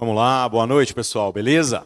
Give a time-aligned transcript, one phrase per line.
[0.00, 1.80] Vamos lá, boa noite, pessoal, beleza?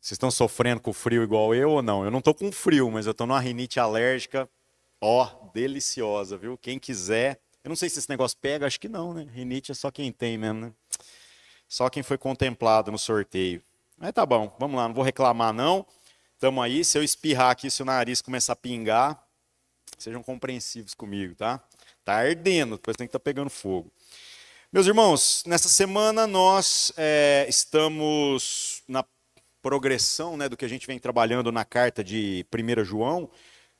[0.00, 2.04] Vocês estão sofrendo com frio igual eu ou não?
[2.04, 4.50] Eu não estou com frio, mas eu estou numa rinite alérgica,
[5.00, 6.58] ó, deliciosa, viu?
[6.58, 9.28] Quem quiser, eu não sei se esse negócio pega, acho que não, né?
[9.32, 10.72] Rinite é só quem tem mesmo, né?
[11.68, 13.62] Só quem foi contemplado no sorteio.
[13.96, 15.86] Mas tá bom, vamos lá, não vou reclamar não.
[16.40, 19.24] Tamo aí, se eu espirrar aqui, se o nariz começar a pingar,
[19.96, 21.62] sejam compreensivos comigo, tá?
[22.04, 23.88] Tá ardendo, depois tem que estar tá pegando fogo.
[24.72, 29.04] Meus irmãos, nessa semana nós é, estamos na
[29.60, 33.28] progressão né, do que a gente vem trabalhando na carta de 1 João.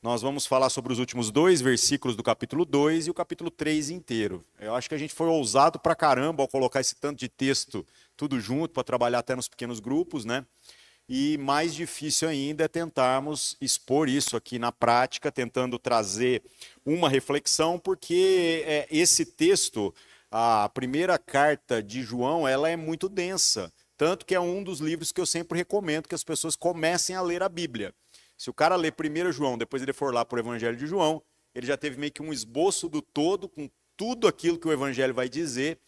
[0.03, 3.89] Nós vamos falar sobre os últimos dois versículos do capítulo 2 e o capítulo 3
[3.89, 4.45] inteiro.
[4.61, 7.87] Eu acho que a gente foi ousado pra caramba ao colocar esse tanto de texto
[8.15, 10.45] tudo junto para trabalhar até nos pequenos grupos, né?
[11.09, 16.43] E mais difícil ainda é tentarmos expor isso aqui na prática, tentando trazer
[16.85, 19.95] uma reflexão, porque é, esse texto
[20.35, 25.13] a primeira carta de João, ela é muito densa, tanto que é um dos livros
[25.13, 27.95] que eu sempre recomendo que as pessoas comecem a ler a Bíblia.
[28.39, 31.23] Se o cara ler primeiro João, depois ele for lá para o Evangelho de João,
[31.55, 35.13] ele já teve meio que um esboço do todo, com tudo aquilo que o Evangelho
[35.13, 35.79] vai dizer,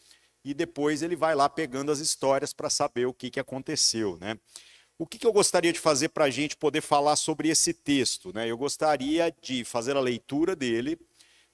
[0.44, 4.18] e depois ele vai lá pegando as histórias para saber o que, que aconteceu.
[4.20, 4.38] Né?
[4.98, 8.30] O que, que eu gostaria de fazer para a gente poder falar sobre esse texto?
[8.34, 8.46] Né?
[8.46, 10.98] Eu gostaria de fazer a leitura dele,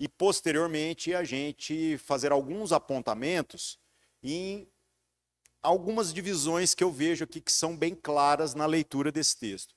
[0.00, 3.78] e posteriormente a gente fazer alguns apontamentos
[4.22, 4.66] em
[5.62, 9.74] algumas divisões que eu vejo aqui que são bem claras na leitura desse texto.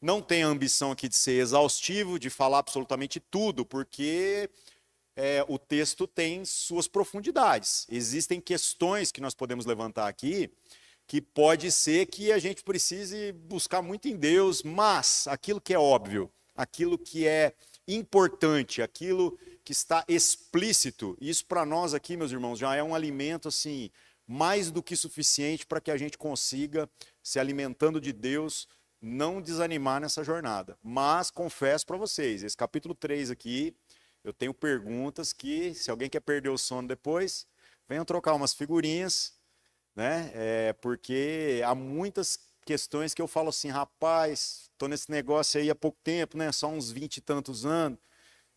[0.00, 4.48] Não tenho a ambição aqui de ser exaustivo, de falar absolutamente tudo, porque
[5.16, 7.86] é, o texto tem suas profundidades.
[7.90, 10.48] Existem questões que nós podemos levantar aqui
[11.08, 15.78] que pode ser que a gente precise buscar muito em Deus, mas aquilo que é
[15.78, 17.54] óbvio, aquilo que é
[17.86, 21.18] importante, aquilo que está explícito.
[21.20, 23.90] Isso para nós aqui, meus irmãos, já é um alimento assim
[24.24, 26.88] mais do que suficiente para que a gente consiga,
[27.20, 28.68] se alimentando de Deus,
[29.02, 30.78] não desanimar nessa jornada.
[30.80, 33.76] Mas confesso para vocês, esse capítulo 3 aqui,
[34.22, 37.44] eu tenho perguntas que, se alguém quer perder o sono depois,
[37.88, 39.34] venham trocar umas figurinhas,
[39.96, 40.30] né?
[40.32, 45.74] É, porque há muitas questões que eu falo assim, rapaz, estou nesse negócio aí há
[45.74, 46.52] pouco tempo, né?
[46.52, 47.98] Só uns 20 e tantos anos.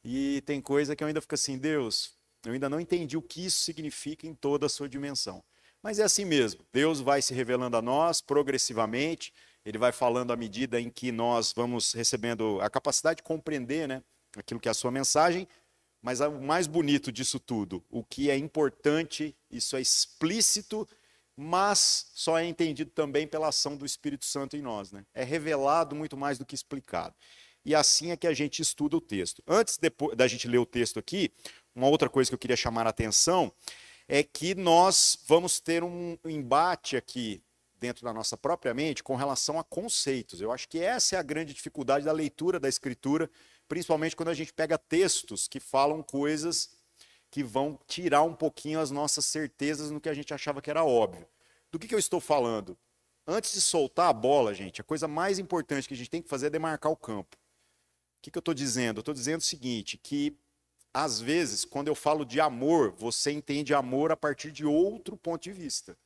[0.03, 2.13] E tem coisa que eu ainda fico assim, Deus,
[2.45, 5.43] eu ainda não entendi o que isso significa em toda a sua dimensão.
[5.81, 6.65] Mas é assim mesmo.
[6.71, 9.33] Deus vai se revelando a nós progressivamente,
[9.65, 14.01] ele vai falando à medida em que nós vamos recebendo a capacidade de compreender né,
[14.35, 15.47] aquilo que é a sua mensagem.
[16.01, 20.87] Mas o mais bonito disso tudo, o que é importante, isso é explícito,
[21.35, 24.93] mas só é entendido também pela ação do Espírito Santo em nós.
[24.93, 25.05] Né?
[25.13, 27.13] É revelado muito mais do que explicado
[27.65, 29.43] e assim é que a gente estuda o texto.
[29.47, 29.79] Antes
[30.15, 31.31] da gente ler o texto aqui,
[31.75, 33.51] uma outra coisa que eu queria chamar a atenção
[34.07, 37.43] é que nós vamos ter um embate aqui
[37.79, 40.41] dentro da nossa própria mente com relação a conceitos.
[40.41, 43.29] Eu acho que essa é a grande dificuldade da leitura da escritura,
[43.67, 46.71] principalmente quando a gente pega textos que falam coisas
[47.31, 50.83] que vão tirar um pouquinho as nossas certezas no que a gente achava que era
[50.83, 51.27] óbvio.
[51.71, 52.77] Do que, que eu estou falando?
[53.27, 56.27] Antes de soltar a bola, gente, a coisa mais importante que a gente tem que
[56.27, 57.37] fazer é demarcar o campo.
[58.19, 58.97] O que, que eu estou dizendo?
[58.97, 60.35] Eu estou dizendo o seguinte, que
[60.93, 65.43] às vezes, quando eu falo de amor, você entende amor a partir de outro ponto
[65.43, 65.97] de vista.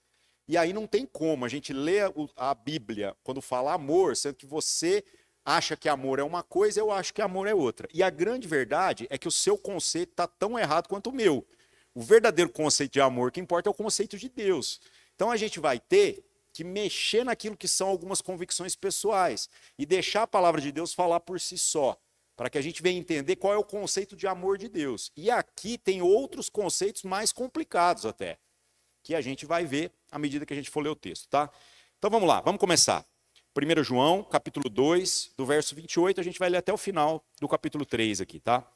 [0.47, 4.46] E aí não tem como a gente ler a Bíblia quando fala amor, sendo que
[4.46, 5.03] você
[5.44, 7.88] acha que amor é uma coisa, eu acho que amor é outra.
[7.94, 11.46] E a grande verdade é que o seu conceito está tão errado quanto o meu.
[11.96, 14.79] O verdadeiro conceito de amor que importa é o conceito de Deus.
[15.16, 16.23] Então a gente vai ter
[16.53, 21.19] que mexer naquilo que são algumas convicções pessoais e deixar a palavra de Deus falar
[21.19, 22.00] por si só,
[22.36, 25.12] para que a gente venha entender qual é o conceito de amor de Deus.
[25.18, 28.38] E aqui tem outros conceitos mais complicados até,
[29.03, 31.50] que a gente vai ver à medida que a gente for ler o texto, tá?
[31.97, 33.06] Então vamos lá, vamos começar.
[33.56, 37.47] 1 João, capítulo 2, do verso 28, a gente vai ler até o final do
[37.47, 38.68] capítulo 3 aqui, tá?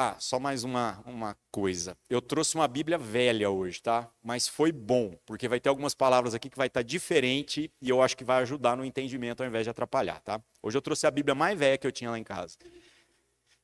[0.00, 1.98] Ah, só mais uma, uma coisa.
[2.08, 4.08] Eu trouxe uma Bíblia velha hoje, tá?
[4.22, 8.00] Mas foi bom, porque vai ter algumas palavras aqui que vai estar diferente e eu
[8.00, 10.40] acho que vai ajudar no entendimento ao invés de atrapalhar, tá?
[10.62, 12.56] Hoje eu trouxe a Bíblia mais velha que eu tinha lá em casa.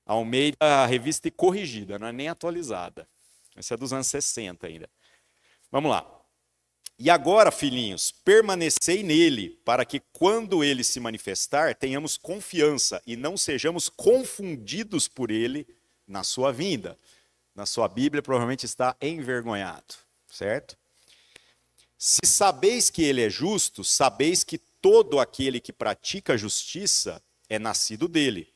[0.04, 3.06] Almeida, a revista e corrigida, não é nem atualizada.
[3.54, 4.90] Essa é dos anos 60 ainda.
[5.70, 6.04] Vamos lá.
[6.98, 13.36] E agora, filhinhos, permanecei nele, para que quando ele se manifestar, tenhamos confiança e não
[13.36, 15.64] sejamos confundidos por ele
[16.06, 16.98] na sua vinda.
[17.54, 19.94] Na sua Bíblia provavelmente está envergonhado,
[20.26, 20.76] certo?
[21.96, 28.08] Se sabeis que ele é justo, sabeis que todo aquele que pratica justiça é nascido
[28.08, 28.52] dele.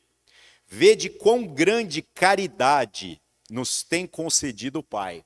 [0.67, 3.19] Vede quão grande caridade
[3.49, 5.25] nos tem concedido o Pai,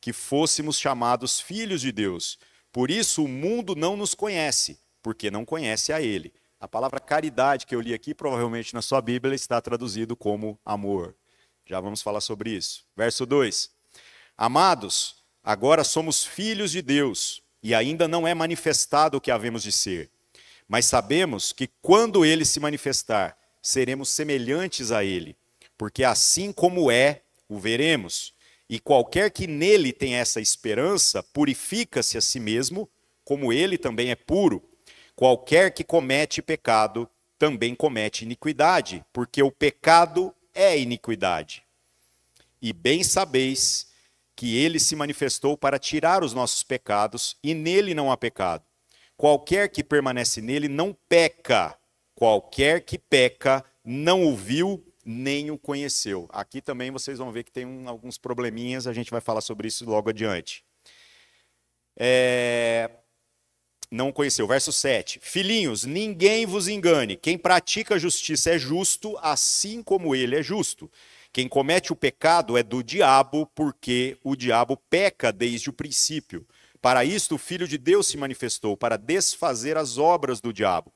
[0.00, 2.38] que fôssemos chamados filhos de Deus.
[2.70, 6.32] Por isso o mundo não nos conhece, porque não conhece a Ele.
[6.60, 11.16] A palavra caridade que eu li aqui, provavelmente na sua Bíblia, está traduzido como amor.
[11.66, 12.84] Já vamos falar sobre isso.
[12.96, 13.70] Verso 2:
[14.36, 19.72] Amados, agora somos filhos de Deus, e ainda não é manifestado o que havemos de
[19.72, 20.10] ser.
[20.68, 25.36] Mas sabemos que quando ele se manifestar, seremos semelhantes a ele,
[25.78, 28.34] porque assim como é, o veremos.
[28.68, 32.88] E qualquer que nele tem essa esperança, purifica-se a si mesmo,
[33.24, 34.62] como ele também é puro.
[35.14, 37.08] Qualquer que comete pecado
[37.38, 41.62] também comete iniquidade, porque o pecado é iniquidade.
[42.60, 43.88] E bem sabeis
[44.36, 48.64] que ele se manifestou para tirar os nossos pecados, e nele não há pecado.
[49.16, 51.78] Qualquer que permanece nele não peca.
[52.14, 56.28] Qualquer que peca não o viu nem o conheceu.
[56.32, 59.68] Aqui também vocês vão ver que tem um, alguns probleminhas, a gente vai falar sobre
[59.68, 60.64] isso logo adiante.
[61.96, 62.90] É
[63.94, 64.46] não conheceu.
[64.46, 65.20] Verso 7.
[65.22, 67.16] Filhinhos, ninguém vos engane.
[67.16, 70.90] Quem pratica justiça é justo, assim como ele é justo.
[71.32, 76.46] Quem comete o pecado é do diabo, porque o diabo peca desde o princípio.
[76.82, 80.92] Para isto o Filho de Deus se manifestou, para desfazer as obras do diabo.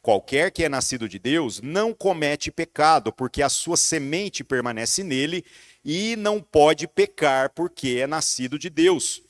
[0.00, 5.44] Qualquer que é nascido de Deus não comete pecado, porque a sua semente permanece nele,
[5.84, 9.22] e não pode pecar, porque é nascido de Deus.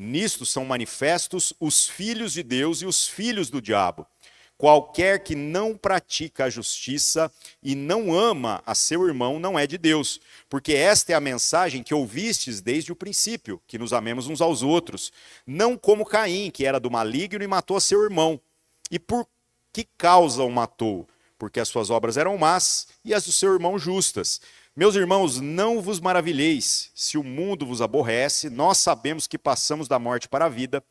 [0.00, 4.06] Nisto são manifestos os filhos de Deus e os filhos do diabo.
[4.56, 7.30] Qualquer que não pratica a justiça
[7.60, 11.82] e não ama a seu irmão não é de Deus, porque esta é a mensagem
[11.82, 15.12] que ouvistes desde o princípio, que nos amemos uns aos outros,
[15.44, 18.40] não como Caim, que era do maligno e matou a seu irmão.
[18.92, 19.26] E por
[19.72, 21.08] que causa o matou?
[21.36, 24.40] Porque as suas obras eram más e as do seu irmão justas.
[24.78, 29.98] Meus irmãos, não vos maravilheis se o mundo vos aborrece, nós sabemos que passamos da
[29.98, 30.84] morte para a vida,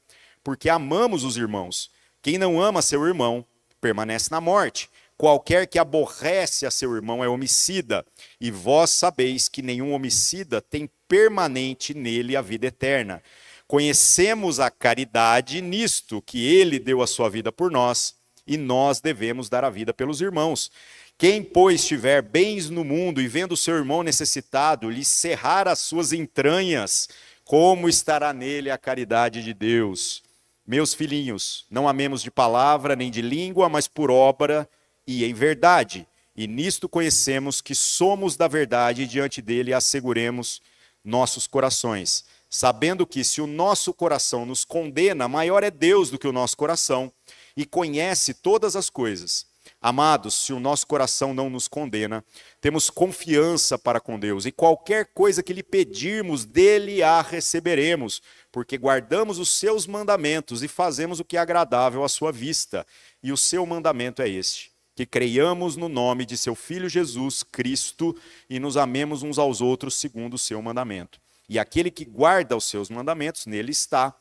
[0.44, 1.90] porque amamos os irmãos.
[2.22, 3.46] Quem não ama seu irmão
[3.80, 4.90] permanece na morte.
[5.18, 8.06] Qualquer que aborrece a seu irmão é homicida,
[8.42, 13.24] e vós sabeis que nenhum homicida tem permanente nele a vida eterna.
[13.70, 19.48] Conhecemos a caridade nisto, que ele deu a sua vida por nós, e nós devemos
[19.48, 20.72] dar a vida pelos irmãos.
[21.20, 26.14] Quem, pois, tiver bens no mundo e vendo seu irmão necessitado, lhe cerrar as suas
[26.14, 27.10] entranhas,
[27.44, 30.22] como estará nele a caridade de Deus?
[30.66, 34.70] Meus filhinhos, não amemos de palavra nem de língua, mas por obra
[35.08, 36.08] e em verdade.
[36.36, 40.62] E nisto conhecemos que somos da verdade e diante dele asseguremos
[41.04, 46.28] nossos corações, sabendo que se o nosso coração nos condena, maior é Deus do que
[46.28, 47.12] o nosso coração
[47.56, 49.47] e conhece todas as coisas.
[49.80, 52.26] Amados, se o nosso coração não nos condena,
[52.60, 58.22] temos confiança para com Deus, e qualquer coisa que lhe pedirmos, dele a receberemos,
[58.52, 62.86] porque guardamos os seus mandamentos e fazemos o que é agradável à sua vista.
[63.22, 68.18] E o seu mandamento é este: que creiamos no nome de seu Filho Jesus Cristo
[68.50, 71.20] e nos amemos uns aos outros segundo o seu mandamento.
[71.48, 74.14] E aquele que guarda os seus mandamentos, nele está,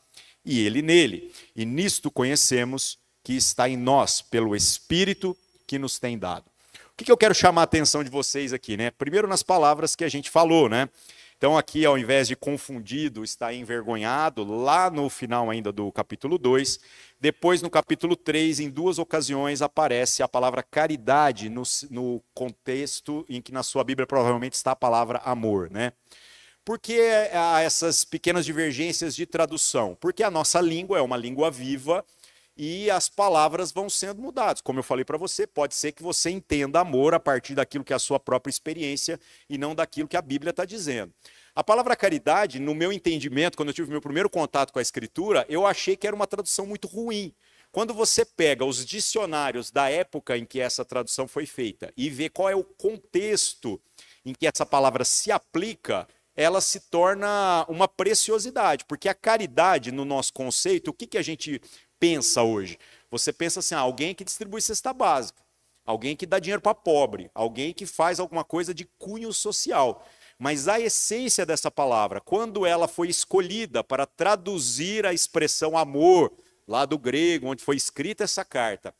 [0.45, 1.33] e ele nele.
[1.55, 5.35] E nisto conhecemos que está em nós, pelo Espírito
[5.67, 6.45] que nos tem dado.
[6.47, 8.89] O que, que eu quero chamar a atenção de vocês aqui, né?
[8.89, 10.89] Primeiro nas palavras que a gente falou, né?
[11.37, 16.79] Então, aqui, ao invés de confundido, está envergonhado, lá no final ainda do capítulo 2.
[17.21, 23.39] Depois, no capítulo 3, em duas ocasiões, aparece a palavra caridade no, no contexto em
[23.39, 25.93] que na sua Bíblia provavelmente está a palavra amor, né?
[26.65, 26.99] Por que
[27.31, 29.95] há essas pequenas divergências de tradução?
[30.01, 32.03] Porque a nossa língua é uma língua viva
[32.57, 34.61] e as palavras vão sendo mudadas.
[34.61, 37.93] Como eu falei para você, pode ser que você entenda amor a partir daquilo que
[37.93, 41.13] é a sua própria experiência e não daquilo que a Bíblia está dizendo.
[41.55, 45.45] A palavra caridade, no meu entendimento, quando eu tive meu primeiro contato com a Escritura,
[45.47, 47.33] eu achei que era uma tradução muito ruim.
[47.71, 52.29] Quando você pega os dicionários da época em que essa tradução foi feita e vê
[52.29, 53.79] qual é o contexto
[54.25, 60.05] em que essa palavra se aplica, ela se torna uma preciosidade, porque a caridade, no
[60.05, 61.59] nosso conceito, o que, que a gente
[61.99, 62.77] pensa hoje?
[63.09, 65.41] Você pensa assim, ah, alguém que distribui cesta básica,
[65.85, 70.05] alguém que dá dinheiro para pobre, alguém que faz alguma coisa de cunho social.
[70.37, 76.31] Mas a essência dessa palavra, quando ela foi escolhida para traduzir a expressão amor,
[76.67, 78.93] lá do grego, onde foi escrita essa carta,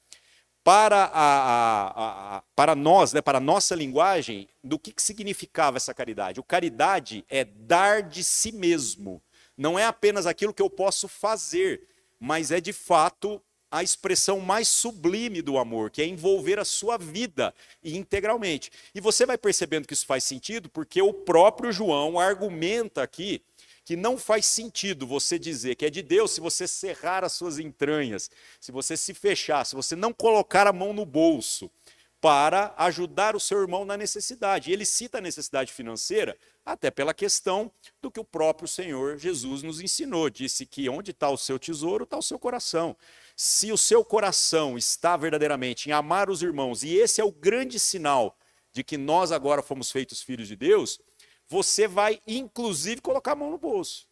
[0.64, 5.78] para, a, a, a, para nós, né, para a nossa linguagem, do que, que significava
[5.78, 6.40] essa caridade?
[6.40, 9.22] O caridade é dar de si mesmo.
[9.56, 11.88] Não é apenas aquilo que eu posso fazer,
[12.20, 16.98] mas é de fato a expressão mais sublime do amor, que é envolver a sua
[16.98, 18.72] vida integralmente.
[18.96, 23.42] E você vai percebendo que isso faz sentido porque o próprio João argumenta aqui
[23.84, 27.58] que não faz sentido você dizer que é de Deus se você cerrar as suas
[27.58, 31.72] entranhas, se você se fechar, se você não colocar a mão no bolso
[32.20, 34.72] para ajudar o seu irmão na necessidade.
[34.72, 37.72] Ele cita a necessidade financeira até pela questão
[38.02, 40.30] do que o próprio Senhor Jesus nos ensinou.
[40.30, 42.96] Disse que onde está o seu tesouro, está o seu coração.
[43.38, 47.80] Se o seu coração está verdadeiramente em amar os irmãos, e esse é o grande
[47.80, 48.38] sinal
[48.74, 51.00] de que nós agora fomos feitos filhos de Deus,
[51.48, 54.06] você vai inclusive colocar a mão no bolso.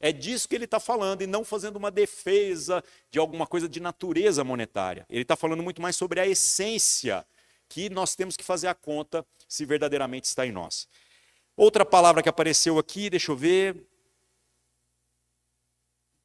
[0.00, 3.78] É disso que ele está falando e não fazendo uma defesa de alguma coisa de
[3.78, 5.06] natureza monetária.
[5.08, 7.24] Ele está falando muito mais sobre a essência
[7.68, 10.88] que nós temos que fazer a conta se verdadeiramente está em nós.
[11.60, 13.86] Outra palavra que apareceu aqui, deixa eu ver.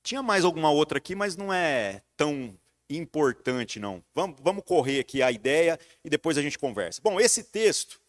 [0.02, 2.58] Tinha mais alguma outra aqui, mas não é tão
[2.90, 4.02] importante, não.
[4.14, 7.02] Vamos, vamos correr aqui a ideia e depois a gente conversa.
[7.04, 8.00] Bom, esse texto,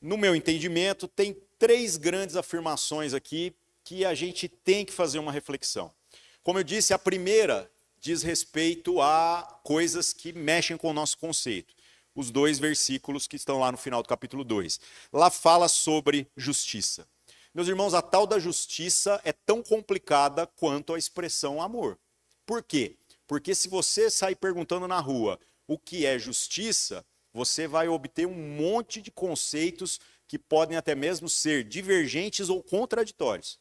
[0.00, 3.54] no meu entendimento, tem três grandes afirmações aqui
[3.84, 5.94] que a gente tem que fazer uma reflexão.
[6.42, 7.70] Como eu disse, a primeira
[8.00, 11.75] diz respeito a coisas que mexem com o nosso conceito
[12.16, 14.80] os dois versículos que estão lá no final do capítulo 2.
[15.12, 17.06] Lá fala sobre justiça.
[17.54, 21.98] Meus irmãos, a tal da justiça é tão complicada quanto a expressão amor.
[22.44, 22.96] Por quê?
[23.26, 28.56] Porque se você sair perguntando na rua o que é justiça, você vai obter um
[28.56, 33.58] monte de conceitos que podem até mesmo ser divergentes ou contraditórios.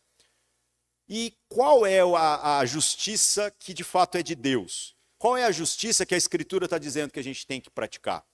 [1.08, 4.96] E qual é a, a justiça que de fato é de Deus?
[5.18, 8.26] Qual é a justiça que a Escritura está dizendo que a gente tem que praticar?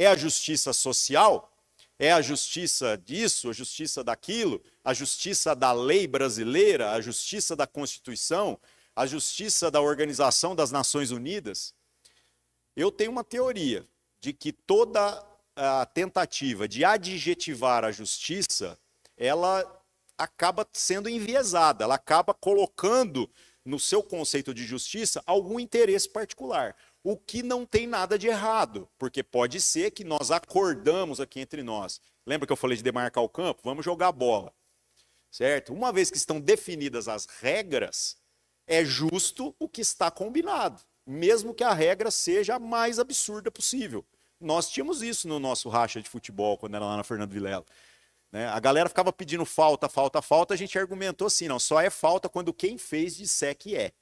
[0.00, 1.52] É a justiça social?
[1.98, 7.66] É a justiça disso, a justiça daquilo, a justiça da lei brasileira, a justiça da
[7.66, 8.58] Constituição,
[8.96, 11.74] a justiça da Organização das Nações Unidas?
[12.74, 13.86] Eu tenho uma teoria
[14.22, 15.22] de que toda
[15.54, 18.78] a tentativa de adjetivar a justiça,
[19.18, 19.82] ela
[20.16, 23.28] acaba sendo enviesada, ela acaba colocando
[23.66, 28.88] no seu conceito de justiça algum interesse particular o que não tem nada de errado,
[28.98, 32.00] porque pode ser que nós acordamos aqui entre nós.
[32.26, 33.60] Lembra que eu falei de demarcar o campo?
[33.64, 34.52] Vamos jogar bola.
[35.30, 35.72] Certo?
[35.72, 38.16] Uma vez que estão definidas as regras,
[38.66, 44.04] é justo o que está combinado, mesmo que a regra seja a mais absurda possível.
[44.40, 47.64] Nós tínhamos isso no nosso racha de futebol, quando era lá na Fernando Vilela.
[48.32, 48.46] Né?
[48.48, 52.28] A galera ficava pedindo falta, falta, falta, a gente argumentou assim, não, só é falta
[52.28, 53.92] quando quem fez disser que é.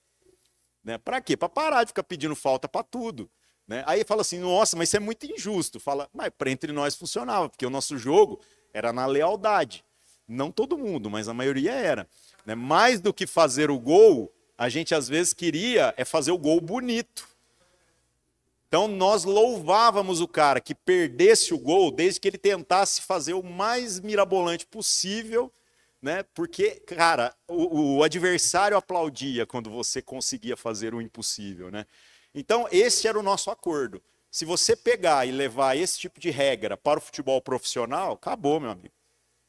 [0.88, 0.96] Né?
[0.96, 1.36] Para quê?
[1.36, 3.28] Para parar de ficar pedindo falta para tudo.
[3.66, 3.84] Né?
[3.86, 5.78] Aí fala assim, nossa, mas isso é muito injusto.
[5.78, 8.40] Fala, mas para entre nós funcionava, porque o nosso jogo
[8.72, 9.84] era na lealdade.
[10.26, 12.08] Não todo mundo, mas a maioria era.
[12.46, 12.54] Né?
[12.54, 16.58] Mais do que fazer o gol, a gente às vezes queria é fazer o gol
[16.58, 17.28] bonito.
[18.66, 23.42] Então nós louvávamos o cara que perdesse o gol desde que ele tentasse fazer o
[23.42, 25.52] mais mirabolante possível
[26.00, 26.22] né?
[26.34, 31.86] Porque, cara, o, o, adversário aplaudia quando você conseguia fazer o impossível, né?
[32.34, 34.02] Então, esse era o nosso acordo.
[34.30, 38.70] Se você pegar e levar esse tipo de regra para o futebol profissional, acabou, meu
[38.70, 38.94] amigo.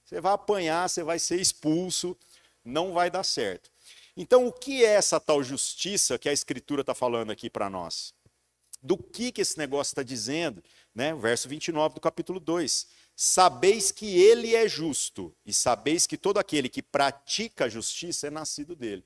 [0.04, 2.18] Você vai apanhar, você vai ser expulso,
[2.64, 3.70] não vai dar certo.
[4.18, 8.14] Então, o que é essa tal justiça que a Escritura está falando aqui para nós?
[8.82, 10.64] Do que, que esse negócio está dizendo?
[10.96, 11.14] Né?
[11.14, 12.88] Verso 29 do capítulo 2
[13.22, 18.30] sabeis que ele é justo, e sabeis que todo aquele que pratica a justiça é
[18.30, 19.04] nascido dele.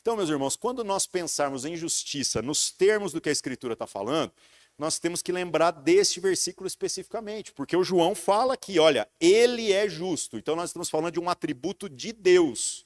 [0.00, 3.86] Então, meus irmãos, quando nós pensarmos em justiça nos termos do que a Escritura está
[3.86, 4.32] falando,
[4.76, 9.88] nós temos que lembrar deste versículo especificamente, porque o João fala que, olha, ele é
[9.88, 10.36] justo.
[10.36, 12.84] Então, nós estamos falando de um atributo de Deus.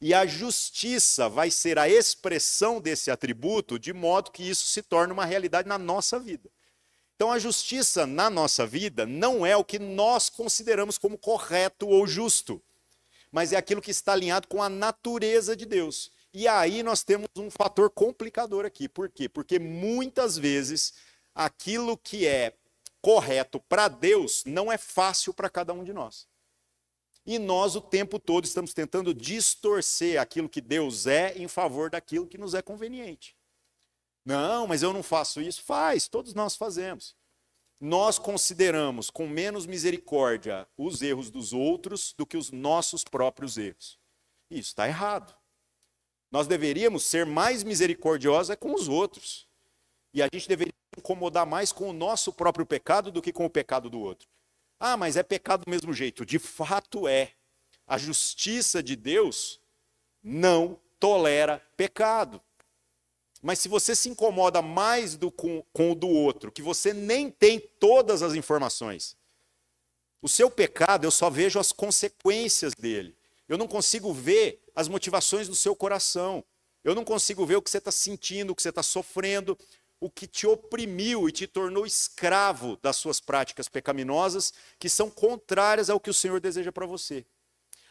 [0.00, 5.12] E a justiça vai ser a expressão desse atributo, de modo que isso se torne
[5.12, 6.50] uma realidade na nossa vida.
[7.18, 12.06] Então, a justiça na nossa vida não é o que nós consideramos como correto ou
[12.06, 12.62] justo,
[13.32, 16.12] mas é aquilo que está alinhado com a natureza de Deus.
[16.32, 18.88] E aí nós temos um fator complicador aqui.
[18.88, 19.28] Por quê?
[19.28, 20.94] Porque muitas vezes
[21.34, 22.54] aquilo que é
[23.02, 26.28] correto para Deus não é fácil para cada um de nós.
[27.26, 32.28] E nós o tempo todo estamos tentando distorcer aquilo que Deus é em favor daquilo
[32.28, 33.36] que nos é conveniente.
[34.28, 35.62] Não, mas eu não faço isso.
[35.62, 37.16] Faz, todos nós fazemos.
[37.80, 43.98] Nós consideramos com menos misericórdia os erros dos outros do que os nossos próprios erros.
[44.50, 45.34] Isso está errado.
[46.30, 49.48] Nós deveríamos ser mais misericordiosos com os outros.
[50.12, 53.50] E a gente deveria incomodar mais com o nosso próprio pecado do que com o
[53.50, 54.28] pecado do outro.
[54.78, 56.26] Ah, mas é pecado do mesmo jeito.
[56.26, 57.32] De fato é.
[57.86, 59.58] A justiça de Deus
[60.22, 62.42] não tolera pecado.
[63.42, 67.30] Mas se você se incomoda mais do, com, com o do outro, que você nem
[67.30, 69.16] tem todas as informações,
[70.20, 73.14] o seu pecado eu só vejo as consequências dele.
[73.48, 76.44] Eu não consigo ver as motivações do seu coração.
[76.82, 79.56] Eu não consigo ver o que você está sentindo, o que você está sofrendo,
[80.00, 85.90] o que te oprimiu e te tornou escravo das suas práticas pecaminosas, que são contrárias
[85.90, 87.24] ao que o Senhor deseja para você.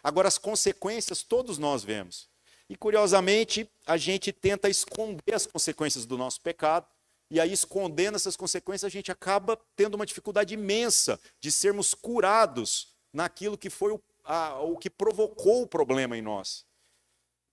[0.03, 2.29] Agora, as consequências todos nós vemos.
[2.69, 6.87] E curiosamente, a gente tenta esconder as consequências do nosso pecado,
[7.29, 12.95] e aí, escondendo essas consequências, a gente acaba tendo uma dificuldade imensa de sermos curados
[13.11, 16.65] naquilo que foi o, a, o que provocou o problema em nós.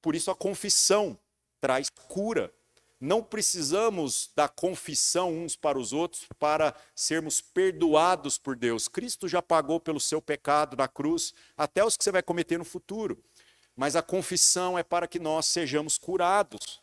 [0.01, 1.19] Por isso, a confissão
[1.61, 2.53] traz cura.
[3.01, 8.87] Não precisamos da confissão uns para os outros para sermos perdoados por Deus.
[8.87, 12.65] Cristo já pagou pelo seu pecado na cruz, até os que você vai cometer no
[12.65, 13.23] futuro.
[13.77, 16.81] Mas a confissão é para que nós sejamos curados,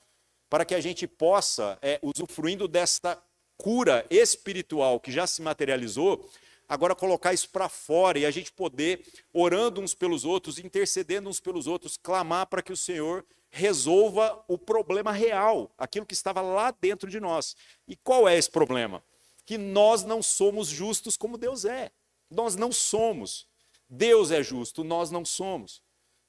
[0.49, 3.21] para que a gente possa, é, usufruindo desta
[3.57, 6.29] cura espiritual que já se materializou,
[6.67, 11.39] agora colocar isso para fora e a gente poder, orando uns pelos outros, intercedendo uns
[11.39, 16.71] pelos outros, clamar para que o Senhor resolva o problema real, aquilo que estava lá
[16.71, 17.55] dentro de nós.
[17.87, 19.03] E qual é esse problema?
[19.45, 21.91] Que nós não somos justos como Deus é.
[22.29, 23.45] Nós não somos.
[23.89, 25.81] Deus é justo, nós não somos.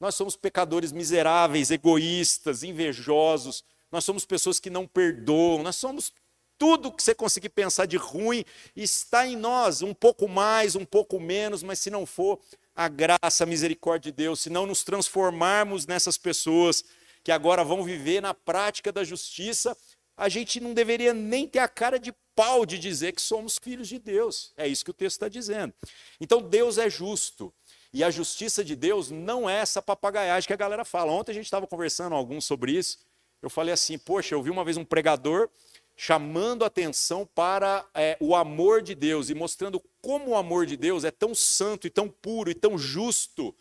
[0.03, 3.63] Nós somos pecadores miseráveis, egoístas, invejosos.
[3.89, 5.63] Nós somos pessoas que não perdoam.
[5.63, 6.13] Nós somos
[6.59, 8.45] tudo que você conseguir pensar de ruim
[8.75, 12.41] está em nós, um pouco mais, um pouco menos, mas se não for
[12.75, 16.85] a graça, a misericórdia de Deus, se não nos transformarmos nessas pessoas
[17.23, 19.77] que agora vão viver na prática da justiça,
[20.17, 23.89] a gente não deveria nem ter a cara de pau de dizer que somos filhos
[23.89, 24.53] de Deus.
[24.57, 25.73] É isso que o texto está dizendo.
[26.21, 27.55] Então Deus é justo.
[27.93, 31.13] E a justiça de Deus não é essa papagaiagem que a galera fala.
[31.13, 32.99] Ontem a gente estava conversando alguns sobre isso.
[33.43, 35.49] Eu falei assim, poxa, eu vi uma vez um pregador
[35.95, 41.05] chamando atenção para é, o amor de Deus e mostrando como o amor de Deus
[41.05, 43.55] é tão santo e tão puro e tão justo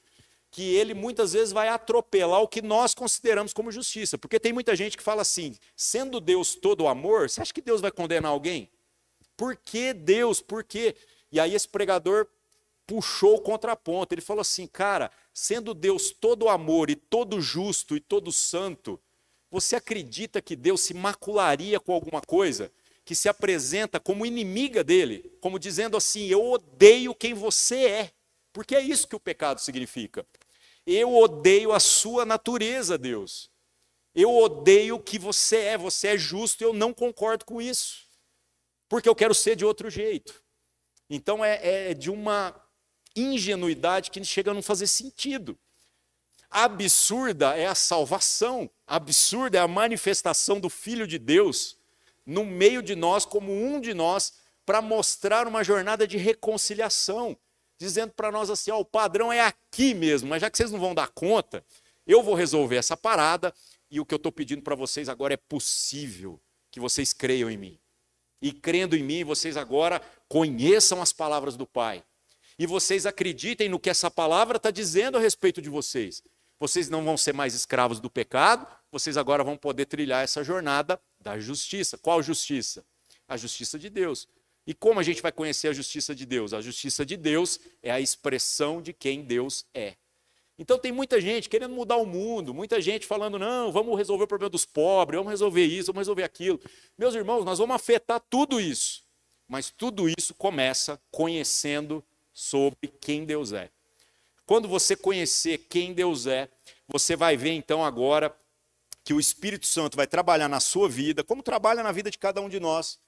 [0.50, 4.18] que ele muitas vezes vai atropelar o que nós consideramos como justiça.
[4.18, 7.82] Porque tem muita gente que fala assim: sendo Deus todo amor, você acha que Deus
[7.82, 8.70] vai condenar alguém?
[9.36, 10.42] Por que Deus?
[10.42, 10.96] Por quê?
[11.32, 12.28] E aí esse pregador
[12.92, 14.14] puxou o contraponto.
[14.14, 19.00] Ele falou assim: cara, sendo Deus todo amor e todo justo e todo santo,
[19.50, 22.70] você acredita que Deus se macularia com alguma coisa
[23.06, 28.12] que se apresenta como inimiga dele, como dizendo assim: eu odeio quem você é?
[28.52, 30.26] Porque é isso que o pecado significa.
[30.86, 33.50] Eu odeio a sua natureza, Deus.
[34.14, 35.78] Eu odeio o que você é.
[35.78, 38.06] Você é justo e eu não concordo com isso.
[38.90, 40.44] Porque eu quero ser de outro jeito.
[41.10, 42.54] Então é, é de uma
[43.16, 45.58] ingenuidade que chega a não fazer sentido.
[46.50, 51.78] Absurda é a salvação, absurda é a manifestação do Filho de Deus
[52.26, 54.34] no meio de nós, como um de nós,
[54.66, 57.38] para mostrar uma jornada de reconciliação
[57.82, 60.80] dizendo para nós assim: ó, o padrão é aqui mesmo, mas já que vocês não
[60.80, 61.66] vão dar conta,
[62.06, 63.54] eu vou resolver essa parada
[63.90, 67.58] e o que eu estou pedindo para vocês agora é possível que vocês creiam em
[67.58, 67.80] mim.
[68.42, 72.04] E crendo em mim, vocês agora conheçam as palavras do Pai.
[72.58, 76.24] E vocês acreditem no que essa palavra está dizendo a respeito de vocês.
[76.60, 81.02] Vocês não vão ser mais escravos do pecado, vocês agora vão poder trilhar essa jornada
[81.20, 81.98] da justiça.
[81.98, 82.86] Qual justiça?
[83.28, 84.28] A justiça de Deus.
[84.68, 86.54] E como a gente vai conhecer a justiça de Deus?
[86.54, 89.96] A justiça de Deus é a expressão de quem Deus é.
[90.60, 94.28] Então tem muita gente querendo mudar o mundo, muita gente falando, não, vamos resolver o
[94.28, 96.62] problema dos pobres, vamos resolver isso, vamos resolver aquilo.
[96.96, 99.04] Meus irmãos, nós vamos afetar tudo isso.
[99.48, 103.70] Mas tudo isso começa conhecendo sobre quem Deus é.
[104.46, 106.50] Quando você conhecer quem Deus é,
[106.88, 108.36] você vai ver então agora
[109.04, 112.42] que o Espírito Santo vai trabalhar na sua vida, como trabalha na vida de cada
[112.42, 113.00] um de nós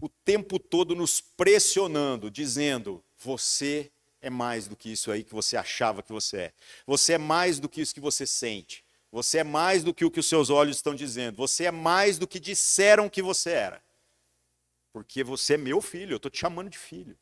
[0.00, 5.56] o tempo todo nos pressionando, dizendo: você é mais do que isso aí que você
[5.56, 6.52] achava que você é.
[6.86, 8.84] Você é mais do que isso que você sente.
[9.12, 11.36] Você é mais do que o que os seus olhos estão dizendo.
[11.36, 13.82] Você é mais do que disseram que você era.
[14.92, 17.16] Porque você é meu filho, eu estou te chamando de filho.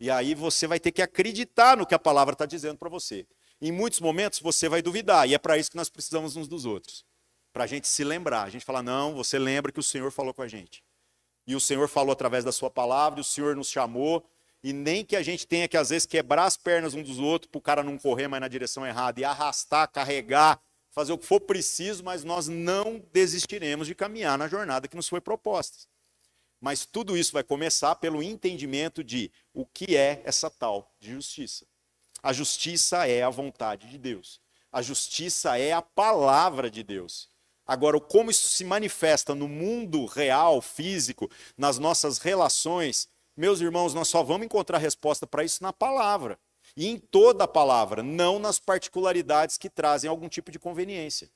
[0.00, 3.26] E aí você vai ter que acreditar no que a palavra está dizendo para você.
[3.60, 6.64] Em muitos momentos você vai duvidar, e é para isso que nós precisamos uns dos
[6.64, 7.04] outros.
[7.52, 8.44] Para a gente se lembrar.
[8.44, 10.82] A gente fala, não, você lembra que o Senhor falou com a gente
[11.50, 14.24] e o Senhor falou através da sua palavra, e o Senhor nos chamou,
[14.62, 17.50] e nem que a gente tenha que às vezes quebrar as pernas um dos outros
[17.50, 20.60] para o cara não correr mais na direção errada e arrastar, carregar,
[20.90, 25.08] fazer o que for preciso, mas nós não desistiremos de caminhar na jornada que nos
[25.08, 25.88] foi proposta.
[26.60, 31.64] Mas tudo isso vai começar pelo entendimento de o que é essa tal de justiça.
[32.22, 34.40] A justiça é a vontade de Deus.
[34.70, 37.28] A justiça é a palavra de Deus.
[37.66, 44.08] Agora, como isso se manifesta no mundo real, físico, nas nossas relações, meus irmãos, nós
[44.08, 46.38] só vamos encontrar resposta para isso na palavra.
[46.76, 51.30] E em toda a palavra, não nas particularidades que trazem algum tipo de conveniência.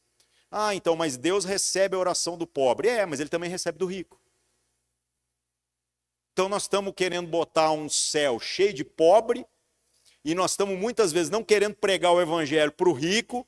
[0.51, 2.89] Ah, então, mas Deus recebe a oração do pobre.
[2.89, 4.21] É, mas ele também recebe do rico.
[6.35, 9.47] Então nós estamos querendo botar um céu cheio de pobre,
[10.25, 13.47] e nós estamos muitas vezes não querendo pregar o evangelho para o rico,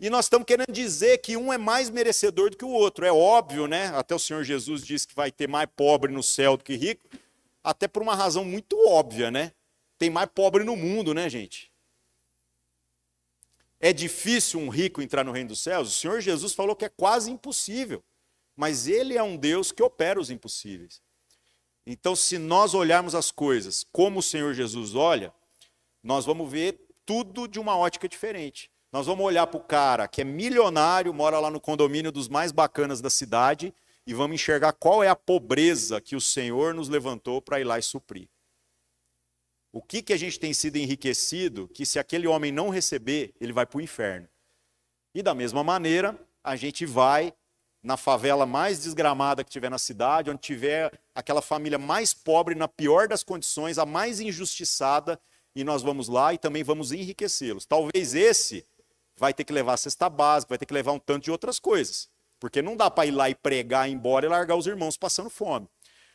[0.00, 3.06] e nós estamos querendo dizer que um é mais merecedor do que o outro.
[3.06, 3.86] É óbvio, né?
[3.96, 7.08] Até o Senhor Jesus disse que vai ter mais pobre no céu do que rico,
[7.62, 9.52] até por uma razão muito óbvia, né?
[9.96, 11.70] Tem mais pobre no mundo, né, gente?
[13.78, 15.88] É difícil um rico entrar no reino dos céus?
[15.88, 18.02] O Senhor Jesus falou que é quase impossível.
[18.56, 21.00] Mas ele é um Deus que opera os impossíveis.
[21.90, 25.32] Então, se nós olharmos as coisas como o Senhor Jesus olha,
[26.02, 28.70] nós vamos ver tudo de uma ótica diferente.
[28.92, 32.52] Nós vamos olhar para o cara que é milionário, mora lá no condomínio dos mais
[32.52, 33.72] bacanas da cidade,
[34.06, 37.78] e vamos enxergar qual é a pobreza que o Senhor nos levantou para ir lá
[37.78, 38.28] e suprir.
[39.72, 43.52] O que, que a gente tem sido enriquecido que, se aquele homem não receber, ele
[43.54, 44.28] vai para o inferno.
[45.14, 47.32] E da mesma maneira, a gente vai
[47.82, 52.68] na favela mais desgramada que tiver na cidade, onde tiver aquela família mais pobre, na
[52.68, 55.18] pior das condições, a mais injustiçada,
[55.54, 57.66] e nós vamos lá e também vamos enriquecê-los.
[57.66, 58.64] Talvez esse
[59.16, 61.58] vai ter que levar a cesta básica, vai ter que levar um tanto de outras
[61.58, 62.08] coisas.
[62.38, 65.68] Porque não dá para ir lá e pregar, embora e largar os irmãos passando fome.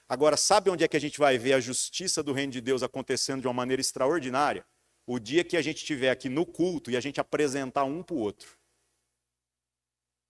[0.07, 2.83] Agora, sabe onde é que a gente vai ver a justiça do reino de Deus
[2.83, 4.65] acontecendo de uma maneira extraordinária?
[5.05, 8.15] O dia que a gente estiver aqui no culto e a gente apresentar um para
[8.15, 8.57] o outro.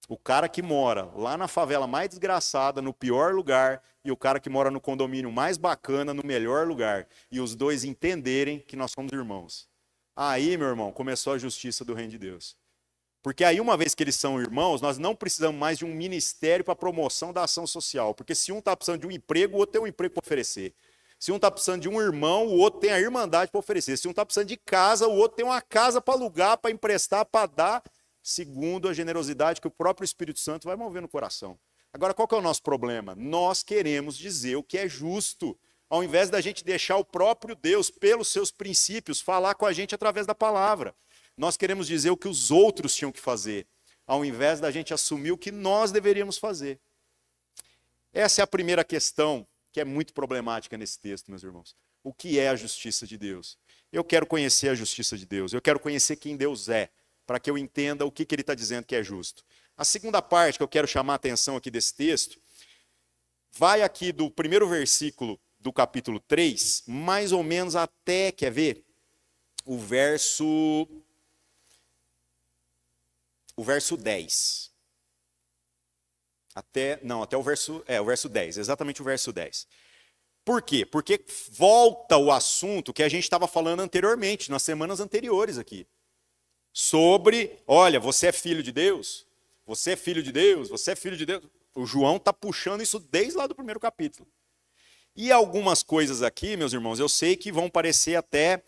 [0.10, 4.40] O cara que mora lá na favela mais desgraçada, no pior lugar, e o cara
[4.40, 7.08] que mora no condomínio mais bacana, no melhor lugar.
[7.32, 9.68] E os dois entenderem que nós somos irmãos.
[10.16, 12.58] Aí, meu irmão, começou a justiça do reino de Deus.
[13.24, 16.66] Porque aí, uma vez que eles são irmãos, nós não precisamos mais de um ministério
[16.66, 18.14] para promoção da ação social.
[18.14, 20.76] Porque se um está precisando de um emprego, o outro tem um emprego para oferecer.
[21.18, 23.96] Se um está precisando de um irmão, o outro tem a irmandade para oferecer.
[23.98, 27.26] Se um está precisando de casa, o outro tem uma casa para alugar, para emprestar,
[27.26, 27.84] para dar
[28.24, 31.60] segundo a generosidade que o próprio Espírito Santo vai mover no coração.
[31.92, 33.14] Agora, qual que é o nosso problema?
[33.16, 35.60] Nós queremos dizer o que é justo,
[35.90, 39.94] ao invés da gente deixar o próprio Deus, pelos seus princípios, falar com a gente
[39.94, 40.96] através da palavra.
[41.38, 43.68] Nós queremos dizer o que os outros tinham que fazer,
[44.08, 46.80] ao invés da gente assumir o que nós deveríamos fazer.
[48.14, 51.76] Essa é a primeira questão que é muito problemática nesse texto, meus irmãos.
[52.04, 53.58] O que é a justiça de Deus?
[53.92, 56.90] Eu quero conhecer a justiça de Deus, eu quero conhecer quem Deus é
[57.26, 59.44] para que eu entenda o que, que ele está dizendo que é justo.
[59.76, 62.40] A segunda parte que eu quero chamar a atenção aqui desse texto,
[63.52, 68.84] vai aqui do primeiro versículo do capítulo 3, mais ou menos até, quer ver?
[69.66, 70.88] O verso.
[73.56, 74.72] O verso 10.
[76.54, 79.68] Até, não, até o verso, é, o verso 10, exatamente o verso 10.
[80.46, 80.86] Por quê?
[80.86, 85.88] Porque volta o assunto que a gente estava falando anteriormente, nas semanas anteriores aqui
[86.74, 89.28] sobre, olha, você é filho de Deus,
[89.66, 91.44] você é filho de Deus, você é filho de Deus.
[91.76, 94.28] O João está puxando isso desde lá do primeiro capítulo.
[95.16, 98.64] E algumas coisas aqui, meus irmãos, eu sei que vão parecer até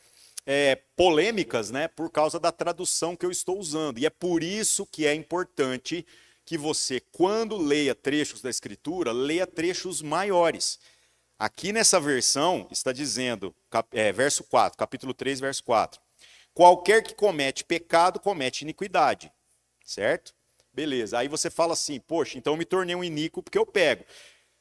[0.45, 3.97] é, polêmicas, né, por causa da tradução que eu estou usando.
[3.97, 6.05] E é por isso que é importante
[6.45, 10.79] que você, quando leia trechos da Escritura, leia trechos maiores.
[11.39, 13.53] Aqui nessa versão está dizendo,
[13.91, 16.04] é, verso 4, capítulo 3, verso 4.
[16.55, 19.31] Qualquer que comete pecado, comete iniquidade.
[19.83, 20.33] Certo?
[20.73, 21.19] Beleza.
[21.19, 24.03] Aí você fala assim, poxa, então eu me tornei um iníquo porque eu pego.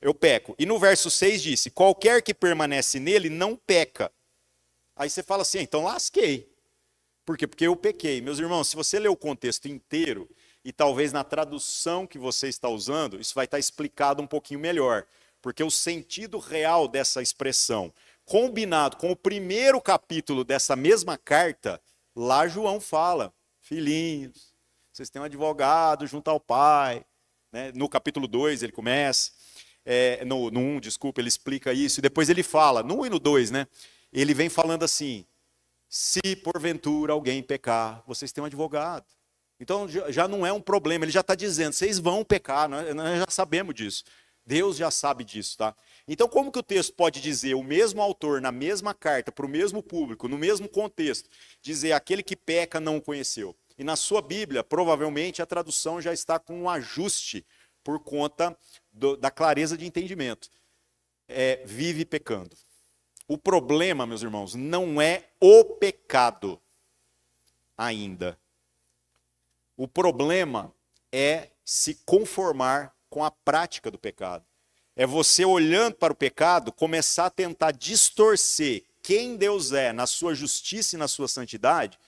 [0.03, 0.55] Eu peco.
[0.59, 4.13] E no verso 6 disse: qualquer que permanece nele não peca.
[4.95, 6.53] Aí você fala assim, então lasquei.
[7.25, 7.47] Por quê?
[7.47, 8.21] Porque eu pequei.
[8.21, 10.29] Meus irmãos, se você ler o contexto inteiro,
[10.65, 15.07] e talvez na tradução que você está usando, isso vai estar explicado um pouquinho melhor.
[15.41, 17.93] Porque o sentido real dessa expressão
[18.25, 21.81] combinado com o primeiro capítulo dessa mesma carta,
[22.15, 24.55] lá João fala: filhinhos,
[24.93, 27.05] vocês têm um advogado junto ao pai.
[27.53, 27.73] Né?
[27.75, 29.31] No capítulo 2 ele começa,
[29.85, 33.07] é, no, 1, um, desculpa, ele explica isso, e depois ele fala, no 1 um
[33.07, 33.67] e no 2, né?
[34.13, 35.27] Ele vem falando assim:
[35.89, 39.07] se porventura alguém pecar, vocês têm um advogado.
[39.61, 43.27] Então já não é um problema, ele já está dizendo, vocês vão pecar, nós já
[43.29, 44.05] sabemos disso.
[44.45, 45.75] Deus já sabe disso, tá?
[46.07, 49.49] Então, como que o texto pode dizer, o mesmo autor, na mesma carta, para o
[49.49, 51.31] mesmo público, no mesmo contexto,
[51.63, 53.57] dizer aquele que peca não o conheceu?
[53.79, 57.45] E na sua Bíblia, provavelmente a tradução já está com um ajuste
[57.83, 58.57] por conta
[58.93, 60.51] do, da clareza de entendimento.
[61.27, 62.55] É, vive pecando.
[63.27, 66.61] O problema, meus irmãos, não é o pecado
[67.77, 68.39] ainda.
[69.77, 70.73] O problema
[71.11, 74.45] é se conformar com a prática do pecado.
[74.97, 80.35] É você olhando para o pecado, começar a tentar distorcer quem Deus é na sua
[80.35, 81.99] justiça e na sua santidade,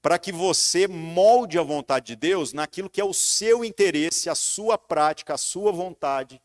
[0.00, 4.34] para que você molde a vontade de Deus naquilo que é o seu interesse, a
[4.34, 6.40] sua prática, a sua vontade,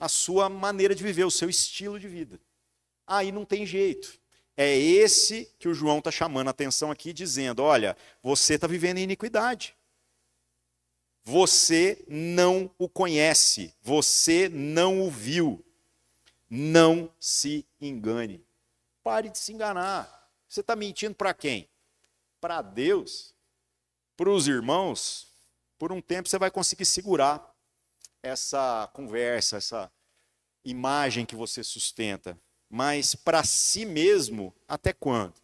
[0.00, 2.40] a sua maneira de viver, o seu estilo de vida.
[3.06, 4.18] Aí não tem jeito.
[4.56, 8.96] É esse que o João está chamando a atenção aqui, dizendo: olha, você está vivendo
[8.96, 9.75] em iniquidade.
[11.28, 15.60] Você não o conhece, você não o viu.
[16.48, 18.46] Não se engane.
[19.02, 20.30] Pare de se enganar.
[20.48, 21.68] Você está mentindo para quem?
[22.40, 23.34] Para Deus.
[24.16, 25.26] Para os irmãos,
[25.76, 27.52] por um tempo você vai conseguir segurar
[28.22, 29.90] essa conversa, essa
[30.64, 32.38] imagem que você sustenta.
[32.70, 35.34] Mas para si mesmo, até quando?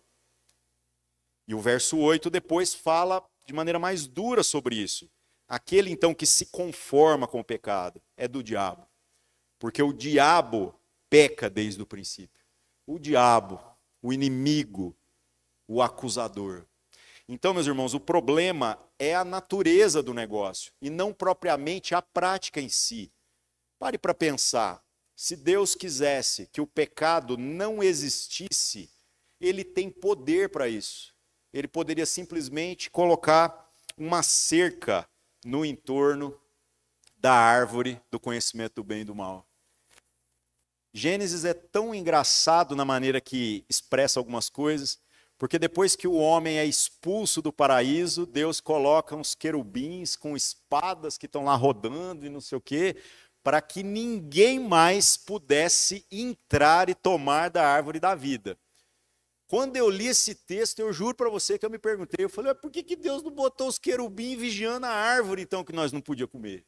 [1.48, 5.10] E o verso 8 depois fala de maneira mais dura sobre isso.
[5.48, 8.86] Aquele então que se conforma com o pecado é do diabo.
[9.58, 10.74] Porque o diabo
[11.08, 12.42] peca desde o princípio.
[12.86, 13.60] O diabo,
[14.00, 14.96] o inimigo,
[15.68, 16.66] o acusador.
[17.28, 22.60] Então, meus irmãos, o problema é a natureza do negócio e não propriamente a prática
[22.60, 23.12] em si.
[23.78, 24.82] Pare para pensar.
[25.14, 28.90] Se Deus quisesse que o pecado não existisse,
[29.40, 31.14] ele tem poder para isso.
[31.52, 35.08] Ele poderia simplesmente colocar uma cerca
[35.44, 36.38] no entorno
[37.16, 39.46] da árvore do conhecimento do bem e do mal.
[40.92, 45.00] Gênesis é tão engraçado na maneira que expressa algumas coisas,
[45.38, 51.16] porque depois que o homem é expulso do paraíso, Deus coloca uns querubins com espadas
[51.16, 52.96] que estão lá rodando e não sei o quê,
[53.42, 58.56] para que ninguém mais pudesse entrar e tomar da árvore da vida.
[59.52, 62.54] Quando eu li esse texto, eu juro para você que eu me perguntei, eu falei,
[62.54, 66.00] por que, que Deus não botou os querubins vigiando a árvore então que nós não
[66.00, 66.64] podíamos comer?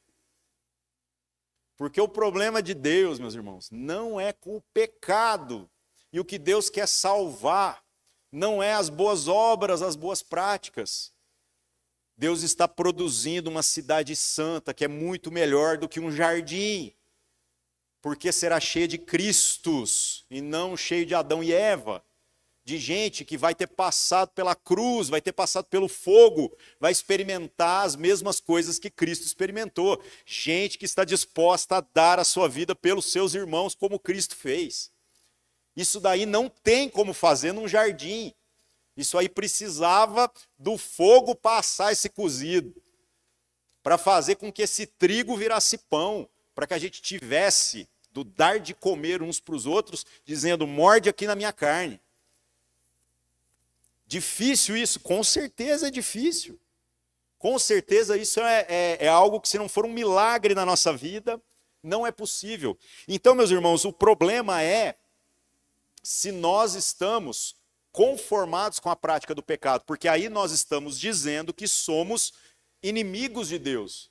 [1.79, 5.67] Porque o problema de Deus, meus irmãos, não é com o pecado.
[6.13, 7.83] E o que Deus quer salvar
[8.31, 11.11] não é as boas obras, as boas práticas.
[12.15, 16.95] Deus está produzindo uma cidade santa que é muito melhor do que um jardim,
[18.03, 22.05] porque será cheia de Cristos e não cheio de Adão e Eva
[22.65, 27.85] de gente que vai ter passado pela cruz, vai ter passado pelo fogo, vai experimentar
[27.85, 30.03] as mesmas coisas que Cristo experimentou.
[30.25, 34.91] Gente que está disposta a dar a sua vida pelos seus irmãos, como Cristo fez.
[35.77, 38.33] Isso daí não tem como fazer num jardim.
[38.97, 42.75] Isso aí precisava do fogo passar esse cozido,
[43.83, 48.61] para fazer com que esse trigo virasse pão, para que a gente tivesse do dar
[48.61, 52.01] de comer uns para os outros, dizendo: morde aqui na minha carne.
[54.07, 55.01] Difícil isso?
[55.01, 56.61] Com certeza é difícil.
[57.39, 60.93] Com certeza isso é, é, é, algo que, se não for um milagre na nossa
[60.93, 61.41] vida,
[61.83, 62.79] não é possível.
[63.07, 64.97] Então, meus irmãos, o problema é
[66.03, 67.57] se nós estamos
[67.93, 72.33] conformados com a prática do pecado, porque aí nós estamos dizendo que somos
[72.83, 74.11] inimigos de Deus,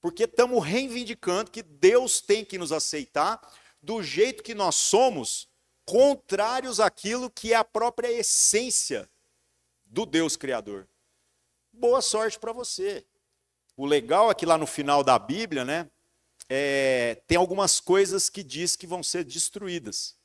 [0.00, 3.40] porque estamos reivindicando que Deus tem que nos aceitar
[3.80, 5.48] do jeito que nós somos,
[5.84, 9.08] contrários àquilo que é a própria essência
[9.92, 10.88] do Deus Criador.
[11.70, 13.04] Boa sorte para você.
[13.76, 15.90] O legal é que lá no final da Bíblia, né,
[16.48, 20.16] é, tem algumas coisas que diz que vão ser destruídas.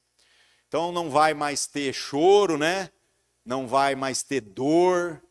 [0.69, 2.89] Então não vai mais ter choro, né?
[3.45, 5.21] Não vai mais ter dor.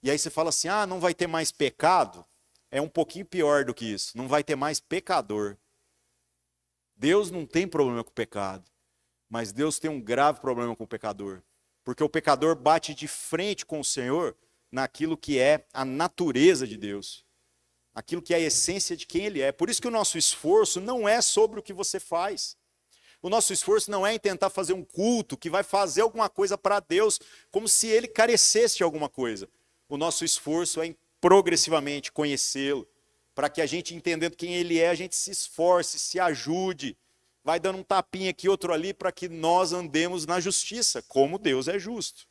[0.00, 2.24] E aí você fala assim: "Ah, não vai ter mais pecado?"
[2.70, 4.16] É um pouquinho pior do que isso.
[4.16, 5.56] Não vai ter mais pecador.
[6.96, 8.64] Deus não tem problema com o pecado,
[9.28, 11.42] mas Deus tem um grave problema com o pecador.
[11.86, 14.36] Porque o pecador bate de frente com o Senhor
[14.72, 17.24] naquilo que é a natureza de Deus,
[17.94, 19.52] aquilo que é a essência de quem Ele é.
[19.52, 22.56] Por isso que o nosso esforço não é sobre o que você faz.
[23.22, 26.58] O nosso esforço não é em tentar fazer um culto que vai fazer alguma coisa
[26.58, 27.20] para Deus,
[27.52, 29.48] como se Ele carecesse de alguma coisa.
[29.88, 32.84] O nosso esforço é em progressivamente conhecê-lo,
[33.32, 36.98] para que a gente, entendendo quem Ele é, a gente se esforce, se ajude,
[37.46, 41.68] vai dando um tapinha aqui, outro ali, para que nós andemos na justiça, como Deus
[41.68, 42.26] é justo.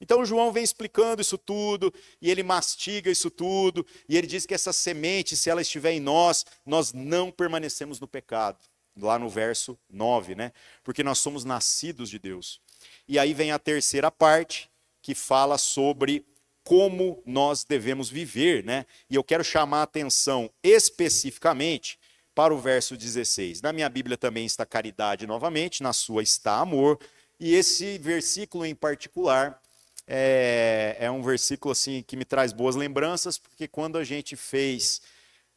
[0.00, 1.92] Então João vem explicando isso tudo,
[2.22, 6.00] e ele mastiga isso tudo, e ele diz que essa semente, se ela estiver em
[6.00, 8.58] nós, nós não permanecemos no pecado.
[8.98, 10.52] Lá no verso 9, né?
[10.82, 12.58] Porque nós somos nascidos de Deus.
[13.06, 14.70] E aí vem a terceira parte,
[15.02, 16.24] que fala sobre
[16.64, 18.86] como nós devemos viver, né?
[19.10, 21.98] E eu quero chamar a atenção especificamente
[22.36, 23.62] para o verso 16.
[23.62, 27.00] Na minha Bíblia também está caridade novamente, na sua está amor.
[27.40, 29.58] E esse versículo em particular
[30.06, 35.00] é, é um versículo assim que me traz boas lembranças, porque quando a gente fez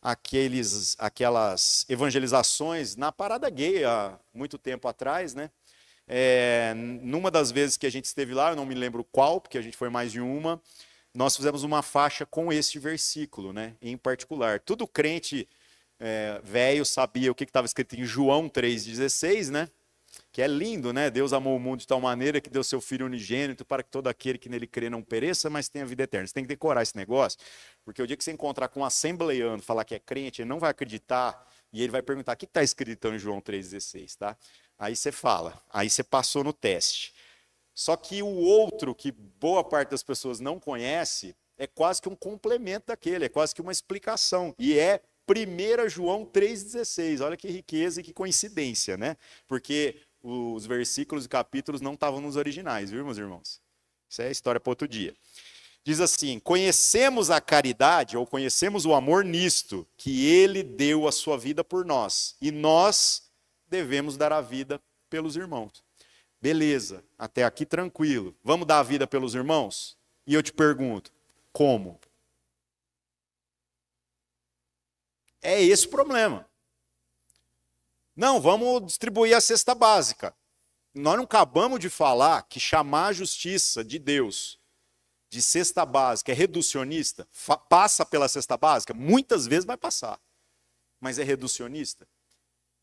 [0.01, 5.51] aqueles, aquelas evangelizações na parada gay há muito tempo atrás, né?
[6.07, 9.57] É, numa das vezes que a gente esteve lá, eu não me lembro qual, porque
[9.57, 10.61] a gente foi mais de uma,
[11.13, 14.61] nós fizemos uma faixa com este versículo, né, em particular.
[14.61, 15.47] Todo crente
[15.99, 19.69] é, velho sabia o que estava escrito em João 3,16, né?
[20.31, 21.09] Que é lindo, né?
[21.09, 24.07] Deus amou o mundo de tal maneira que deu seu Filho unigênito para que todo
[24.07, 26.25] aquele que nele crê não pereça, mas tenha vida eterna.
[26.25, 27.39] Você tem que decorar esse negócio,
[27.83, 30.59] porque o dia que você encontrar com um assembleiano, falar que é crente, ele não
[30.59, 34.37] vai acreditar e ele vai perguntar o que está escrito em João 3,16, tá?
[34.77, 37.13] Aí você fala, aí você passou no teste.
[37.75, 42.15] Só que o outro, que boa parte das pessoas não conhece, é quase que um
[42.15, 44.55] complemento daquele, é quase que uma explicação.
[44.57, 47.23] E é 1 João 3,16.
[47.23, 49.15] Olha que riqueza e que coincidência, né?
[49.47, 53.61] Porque os versículos e capítulos não estavam nos originais, viu, meus irmãos?
[54.09, 55.13] Isso é história para outro dia.
[55.83, 61.37] Diz assim: Conhecemos a caridade, ou conhecemos o amor nisto, que ele deu a sua
[61.37, 63.23] vida por nós, e nós
[63.69, 65.83] devemos dar a vida pelos irmãos.
[66.41, 68.35] Beleza, até aqui tranquilo.
[68.43, 69.97] Vamos dar a vida pelos irmãos?
[70.25, 71.11] E eu te pergunto,
[71.51, 71.99] como?
[75.41, 76.45] É esse o problema.
[78.15, 80.35] Não, vamos distribuir a cesta básica.
[80.93, 84.59] Nós não acabamos de falar que chamar a justiça de Deus
[85.29, 87.27] de cesta básica é reducionista?
[87.69, 88.93] Passa pela cesta básica?
[88.93, 90.19] Muitas vezes vai passar.
[90.99, 92.07] Mas é reducionista?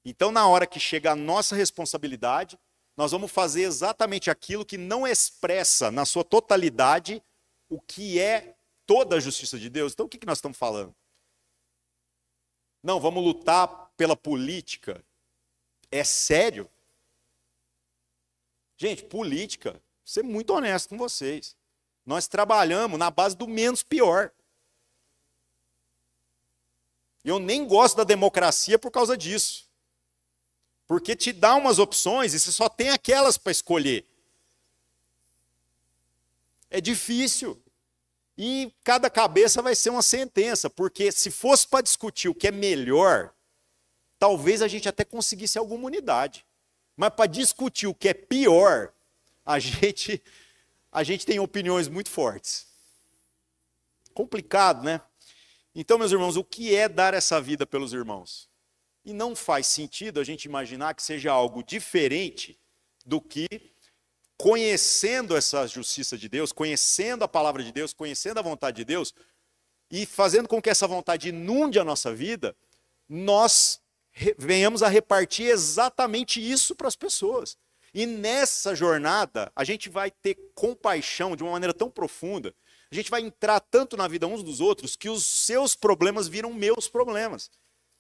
[0.05, 2.59] Então, na hora que chega a nossa responsabilidade,
[2.97, 7.23] nós vamos fazer exatamente aquilo que não expressa na sua totalidade
[7.69, 8.55] o que é
[8.87, 9.93] toda a justiça de Deus.
[9.93, 10.95] Então, o que nós estamos falando?
[12.87, 15.05] Não, vamos lutar pela política.
[15.91, 16.71] É sério?
[18.77, 21.57] Gente, política, vou ser muito honesto com vocês.
[22.05, 24.31] Nós trabalhamos na base do menos pior.
[27.25, 29.69] Eu nem gosto da democracia por causa disso.
[30.87, 34.07] Porque te dá umas opções e você só tem aquelas para escolher.
[36.71, 37.61] É difícil.
[38.39, 42.53] E cada cabeça vai ser uma sentença, porque se fosse para discutir o que é
[42.53, 43.33] melhor,
[44.19, 46.45] talvez a gente até conseguisse alguma unidade.
[46.97, 48.93] Mas para discutir o que é pior,
[49.45, 50.23] a gente
[50.93, 52.67] a gente tem opiniões muito fortes.
[54.15, 55.01] Complicado, né?
[55.75, 58.49] Então, meus irmãos, o que é dar essa vida pelos irmãos?
[59.05, 62.59] E não faz sentido a gente imaginar que seja algo diferente
[63.05, 63.47] do que
[64.39, 69.15] conhecendo essa justiça de Deus, conhecendo a palavra de Deus, conhecendo a vontade de Deus
[69.91, 72.55] e fazendo com que essa vontade inunde a nossa vida,
[73.09, 73.81] nós
[74.37, 77.57] venhamos a repartir exatamente isso para as pessoas.
[77.95, 82.55] E nessa jornada, a gente vai ter compaixão de uma maneira tão profunda,
[82.91, 86.53] a gente vai entrar tanto na vida uns dos outros que os seus problemas viram
[86.53, 87.51] meus problemas.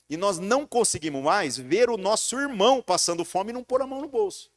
[0.09, 3.87] E nós não conseguimos mais ver o nosso irmão passando fome e não pôr a
[3.87, 4.51] mão no bolso.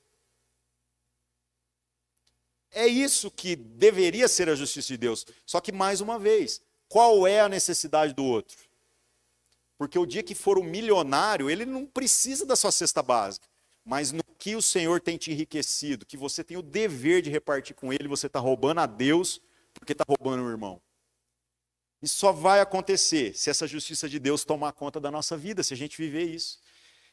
[2.72, 5.26] É isso que deveria ser a justiça de Deus.
[5.46, 8.58] Só que, mais uma vez, qual é a necessidade do outro?
[9.78, 13.48] Porque o dia que for um milionário, ele não precisa da sua cesta básica.
[13.86, 17.76] Mas no que o Senhor tem te enriquecido, que você tem o dever de repartir
[17.76, 19.42] com ele, você está roubando a Deus
[19.74, 20.82] porque está roubando o irmão.
[22.02, 25.74] Isso só vai acontecer se essa justiça de Deus tomar conta da nossa vida, se
[25.74, 26.60] a gente viver isso.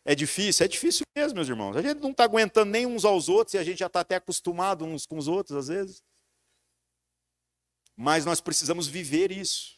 [0.06, 0.64] É difícil?
[0.64, 1.76] É difícil mesmo, meus irmãos.
[1.76, 4.16] A gente não está aguentando nem uns aos outros e a gente já está até
[4.16, 6.02] acostumado uns com os outros, às vezes.
[7.96, 9.76] Mas nós precisamos viver isso.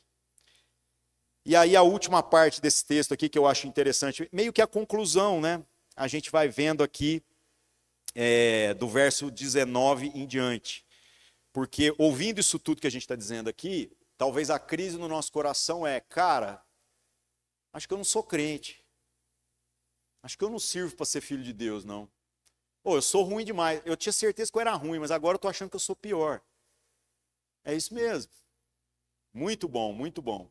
[1.45, 4.67] E aí a última parte desse texto aqui que eu acho interessante, meio que a
[4.67, 5.64] conclusão, né?
[5.97, 7.23] A gente vai vendo aqui
[8.14, 10.85] é, do verso 19 em diante.
[11.53, 15.31] Porque ouvindo isso tudo que a gente está dizendo aqui, Talvez a crise no nosso
[15.31, 16.61] coração é, cara,
[17.73, 18.78] acho que eu não sou crente.
[20.29, 22.07] Acho que eu não sirvo para ser filho de Deus, não.
[22.83, 23.81] Pô, eu sou ruim demais.
[23.87, 25.97] Eu tinha certeza que eu era ruim, mas agora eu estou achando que eu sou
[25.97, 26.43] pior.
[27.64, 28.31] É isso mesmo.
[29.33, 30.51] Muito bom, muito bom.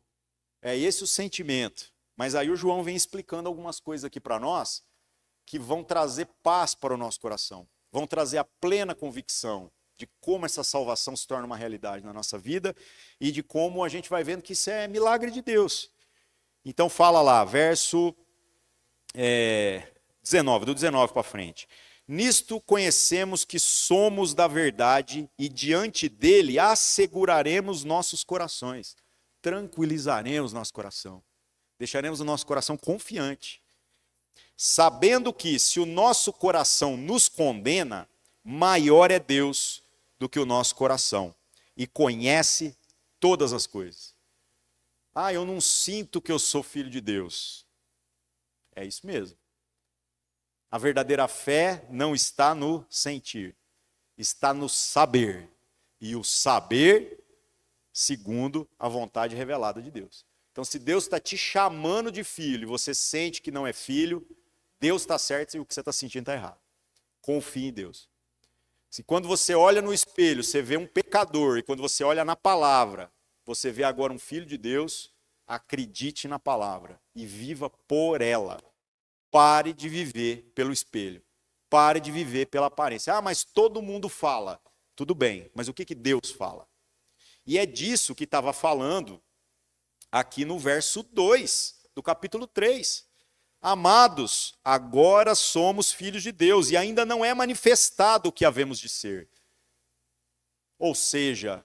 [0.60, 1.92] É esse o sentimento.
[2.16, 4.82] Mas aí o João vem explicando algumas coisas aqui para nós
[5.46, 10.44] que vão trazer paz para o nosso coração, vão trazer a plena convicção de como
[10.44, 12.74] essa salvação se torna uma realidade na nossa vida
[13.20, 15.88] e de como a gente vai vendo que isso é milagre de Deus.
[16.64, 18.12] Então fala lá, verso
[19.20, 19.82] é,
[20.22, 21.68] 19, do 19 para frente.
[22.06, 28.96] Nisto conhecemos que somos da verdade e diante dele asseguraremos nossos corações,
[29.42, 31.20] tranquilizaremos nosso coração,
[31.78, 33.60] deixaremos o nosso coração confiante,
[34.56, 38.08] sabendo que se o nosso coração nos condena,
[38.44, 39.82] maior é Deus
[40.18, 41.34] do que o nosso coração
[41.76, 42.74] e conhece
[43.18, 44.14] todas as coisas.
[45.12, 47.67] Ah, eu não sinto que eu sou filho de Deus.
[48.78, 49.36] É isso mesmo.
[50.70, 53.56] A verdadeira fé não está no sentir,
[54.16, 55.50] está no saber.
[56.00, 57.24] E o saber
[57.92, 60.24] segundo a vontade revelada de Deus.
[60.52, 64.24] Então, se Deus está te chamando de filho e você sente que não é filho,
[64.78, 66.60] Deus está certo e o que você está sentindo está errado.
[67.20, 68.08] Confie em Deus.
[68.88, 72.36] Se quando você olha no espelho, você vê um pecador, e quando você olha na
[72.36, 73.10] palavra,
[73.44, 75.12] você vê agora um filho de Deus,
[75.48, 78.62] acredite na palavra e viva por ela.
[79.30, 81.22] Pare de viver pelo espelho.
[81.68, 83.14] Pare de viver pela aparência.
[83.14, 84.60] Ah, mas todo mundo fala.
[84.96, 86.66] Tudo bem, mas o que, que Deus fala?
[87.46, 89.22] E é disso que estava falando
[90.10, 93.06] aqui no verso 2 do capítulo 3.
[93.60, 98.88] Amados, agora somos filhos de Deus e ainda não é manifestado o que havemos de
[98.88, 99.28] ser.
[100.78, 101.64] Ou seja,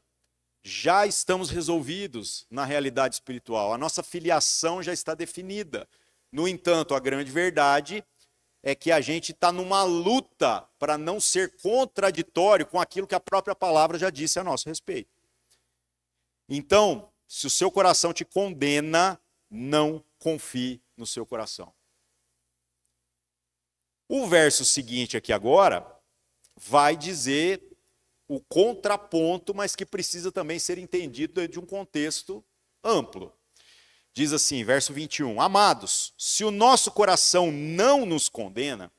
[0.63, 5.87] já estamos resolvidos na realidade espiritual, a nossa filiação já está definida.
[6.33, 8.03] No entanto, a grande verdade
[8.63, 13.19] é que a gente está numa luta para não ser contraditório com aquilo que a
[13.19, 15.11] própria palavra já disse a nosso respeito.
[16.49, 21.71] Então, se o seu coração te condena, não confie no seu coração.
[24.09, 25.85] O verso seguinte aqui agora
[26.55, 27.61] vai dizer
[28.27, 32.43] o contraponto, mas que precisa também ser entendido de um contexto
[32.83, 33.31] amplo.
[34.13, 38.91] Diz assim, verso 21: Amados, se o nosso coração não nos condena,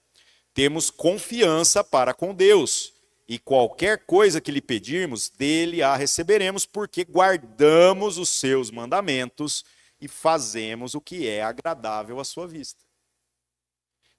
[0.53, 2.93] temos confiança para com Deus,
[3.29, 9.65] e qualquer coisa que lhe pedirmos, dele a receberemos, porque guardamos os seus mandamentos
[10.01, 12.83] e fazemos o que é agradável à sua vista.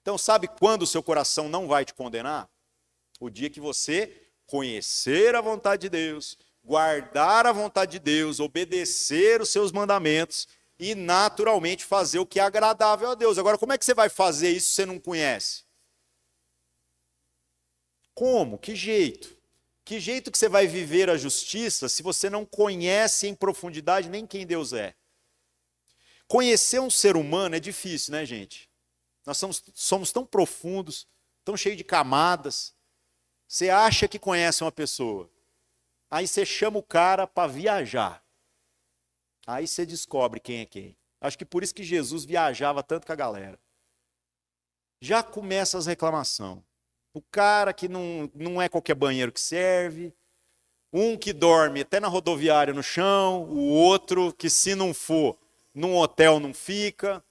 [0.02, 2.48] Então, sabe quando o seu coração não vai te condenar?
[3.20, 9.40] O dia que você conhecer a vontade de Deus, guardar a vontade de Deus, obedecer
[9.40, 13.38] os seus mandamentos e naturalmente fazer o que é agradável a Deus.
[13.38, 15.64] Agora, como é que você vai fazer isso se você não conhece?
[18.14, 18.58] Como?
[18.58, 19.36] Que jeito?
[19.84, 24.26] Que jeito que você vai viver a justiça se você não conhece em profundidade nem
[24.26, 24.94] quem Deus é?
[26.26, 28.68] Conhecer um ser humano é difícil, né, gente?
[29.24, 31.06] Nós somos, somos tão profundos,
[31.44, 32.74] tão cheios de camadas.
[33.46, 35.30] Você acha que conhece uma pessoa,
[36.10, 38.25] aí você chama o cara para viajar.
[39.46, 40.96] Aí você descobre quem é quem.
[41.20, 43.58] Acho que por isso que Jesus viajava tanto com a galera.
[45.00, 46.58] Já começa as reclamações.
[47.14, 50.12] O cara que não, não é qualquer banheiro que serve,
[50.92, 55.38] um que dorme até na rodoviária no chão, o outro que, se não for
[55.74, 57.22] num hotel, não fica.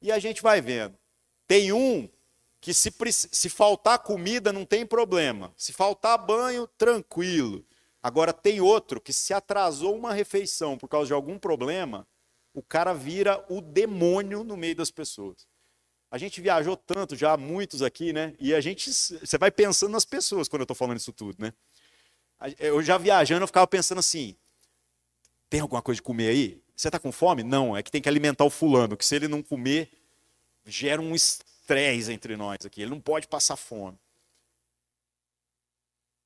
[0.00, 0.96] E a gente vai vendo.
[1.46, 2.08] Tem um
[2.60, 7.64] que se, se faltar comida não tem problema, se faltar banho, tranquilo.
[8.08, 12.08] Agora tem outro que se atrasou uma refeição por causa de algum problema,
[12.54, 15.46] o cara vira o demônio no meio das pessoas.
[16.10, 18.34] A gente viajou tanto já, muitos aqui, né?
[18.40, 21.52] E a gente, você vai pensando nas pessoas quando eu estou falando isso tudo, né?
[22.58, 24.34] Eu já viajando, eu ficava pensando assim:
[25.50, 26.62] tem alguma coisa de comer aí?
[26.74, 27.42] Você está com fome?
[27.42, 29.90] Não, é que tem que alimentar o fulano, que se ele não comer,
[30.64, 32.80] gera um estresse entre nós aqui.
[32.80, 33.98] Ele não pode passar fome.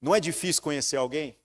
[0.01, 1.42] Não é difícil conhecer alguém?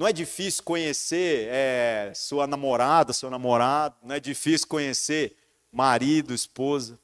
[0.00, 3.96] Não é difícil conhecer é, sua namorada, seu namorado?
[4.02, 5.36] Não é difícil conhecer
[5.70, 6.98] marido, esposa?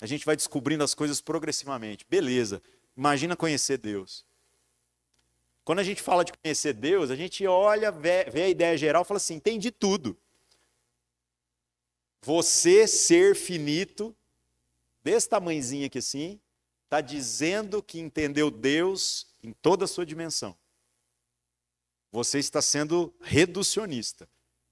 [0.00, 2.04] A gente vai descobrindo as coisas progressivamente.
[2.10, 2.60] Beleza.
[2.96, 4.26] Imagina conhecer Deus.
[5.64, 9.02] Quando a gente fala de conhecer Deus, a gente olha, vê, vê a ideia geral
[9.02, 10.18] e fala assim: entendi tudo.
[12.22, 14.12] Você ser finito
[15.00, 16.40] desse tamanhozinho aqui assim,
[16.86, 20.56] está dizendo que entendeu Deus em toda a sua dimensão.
[22.10, 24.28] Você está sendo reducionista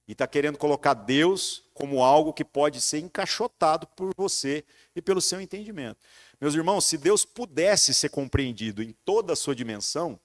[0.07, 4.65] e está querendo colocar Deus como algo que pode ser encaixotado por você
[4.95, 5.99] e pelo seu entendimento.
[6.41, 10.21] Meus irmãos, se Deus pudesse ser compreendido em toda a sua dimensão,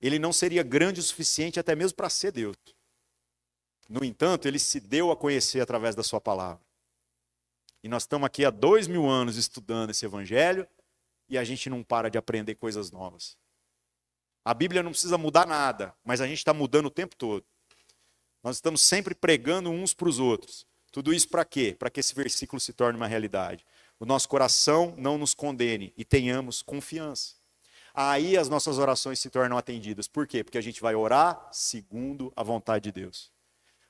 [0.00, 2.56] ele não seria grande o suficiente até mesmo para ser Deus.
[3.88, 6.62] No entanto, ele se deu a conhecer através da sua palavra.
[7.82, 10.68] E nós estamos aqui há dois mil anos estudando esse evangelho
[11.28, 13.36] e a gente não para de aprender coisas novas.
[14.48, 17.44] A Bíblia não precisa mudar nada, mas a gente está mudando o tempo todo.
[18.42, 20.66] Nós estamos sempre pregando uns para os outros.
[20.90, 21.76] Tudo isso para quê?
[21.78, 23.62] Para que esse versículo se torne uma realidade.
[24.00, 27.34] O nosso coração não nos condene e tenhamos confiança.
[27.92, 30.08] Aí as nossas orações se tornam atendidas.
[30.08, 30.42] Por quê?
[30.42, 33.30] Porque a gente vai orar segundo a vontade de Deus.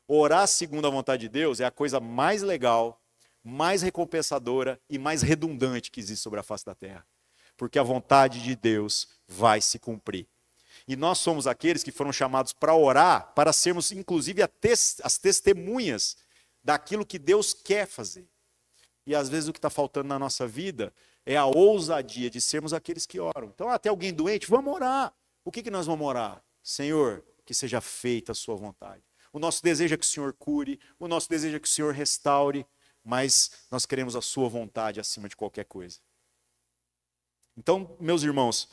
[0.09, 3.01] Orar segundo a vontade de Deus é a coisa mais legal
[3.45, 7.07] mais recompensadora e mais redundante que existe sobre a face da terra.
[7.57, 10.27] Porque a vontade de Deus vai se cumprir.
[10.89, 14.43] E nós somos aqueles que foram chamados para orar, para sermos, inclusive,
[15.05, 16.17] as testemunhas
[16.65, 18.27] daquilo que Deus quer fazer.
[19.07, 20.93] E às vezes o que está faltando na nossa vida
[21.27, 23.49] é a ousadia de sermos aqueles que oram.
[23.49, 25.15] Então, até alguém doente, vamos orar.
[25.45, 26.43] O que, que nós vamos orar?
[26.63, 29.03] Senhor, que seja feita a sua vontade.
[29.31, 31.93] o nosso desejo é que o Senhor cure, o nosso desejo é que o Senhor
[31.93, 32.67] restaure,
[33.05, 35.99] mas nós queremos a Sua vontade acima de qualquer coisa.
[37.57, 38.69] Então, meus irmãos,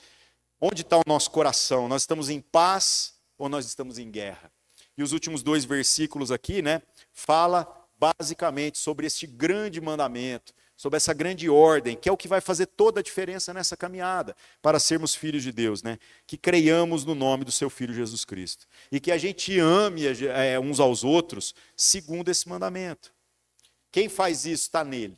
[0.65, 1.87] onde está o nosso coração?
[1.87, 4.51] Nós estamos em paz ou nós estamos em guerra?
[4.97, 6.81] E os últimos dois versículos aqui, né,
[7.13, 12.41] fala basicamente sobre este grande mandamento, sobre essa grande ordem, que é o que vai
[12.41, 15.97] fazer toda a diferença nessa caminhada para sermos filhos de Deus, né?
[16.27, 20.59] Que creiamos no nome do seu filho Jesus Cristo e que a gente ame é,
[20.59, 23.13] uns aos outros segundo esse mandamento.
[23.91, 25.17] Quem faz isso está nele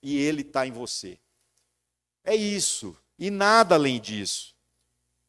[0.00, 1.18] e ele está em você.
[2.22, 4.51] É isso e nada além disso.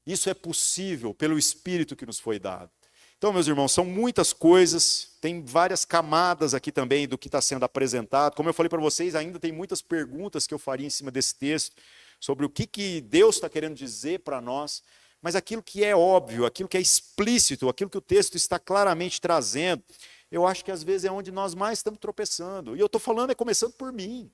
[0.05, 2.69] Isso é possível pelo Espírito que nos foi dado.
[3.17, 7.63] Então, meus irmãos, são muitas coisas, tem várias camadas aqui também do que está sendo
[7.63, 8.35] apresentado.
[8.35, 11.33] Como eu falei para vocês, ainda tem muitas perguntas que eu faria em cima desse
[11.35, 11.73] texto,
[12.19, 14.83] sobre o que, que Deus está querendo dizer para nós,
[15.21, 19.21] mas aquilo que é óbvio, aquilo que é explícito, aquilo que o texto está claramente
[19.21, 19.81] trazendo,
[20.29, 22.75] eu acho que às vezes é onde nós mais estamos tropeçando.
[22.75, 24.29] E eu estou falando é começando por mim.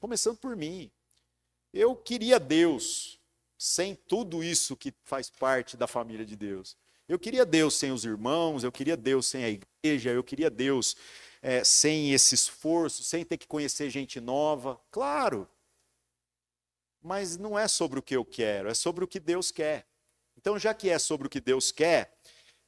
[0.00, 0.90] Começando por mim.
[1.72, 3.19] Eu queria Deus
[3.62, 6.78] sem tudo isso que faz parte da família de Deus.
[7.06, 10.96] Eu queria Deus sem os irmãos, eu queria Deus sem a igreja, eu queria Deus
[11.42, 14.80] é, sem esse esforço, sem ter que conhecer gente nova.
[14.90, 15.46] Claro.
[17.02, 19.86] Mas não é sobre o que eu quero, é sobre o que Deus quer.
[20.38, 22.16] Então, já que é sobre o que Deus quer,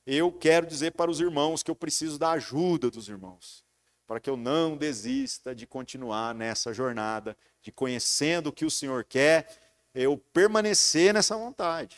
[0.06, 3.64] eu quero dizer para os irmãos que eu preciso da ajuda dos irmãos,
[4.06, 9.04] para que eu não desista de continuar nessa jornada, de conhecendo o que o Senhor
[9.04, 9.61] quer,
[9.94, 11.96] eu permanecer nessa vontade.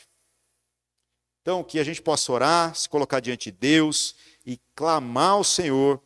[1.43, 4.15] Então, que a gente possa orar, se colocar diante de Deus
[4.47, 6.01] e clamar ao Senhor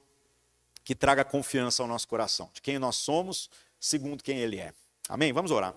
[0.84, 4.72] que traga confiança ao nosso coração, de quem nós somos, segundo quem Ele é.
[5.08, 5.32] Amém?
[5.32, 5.74] Vamos orar.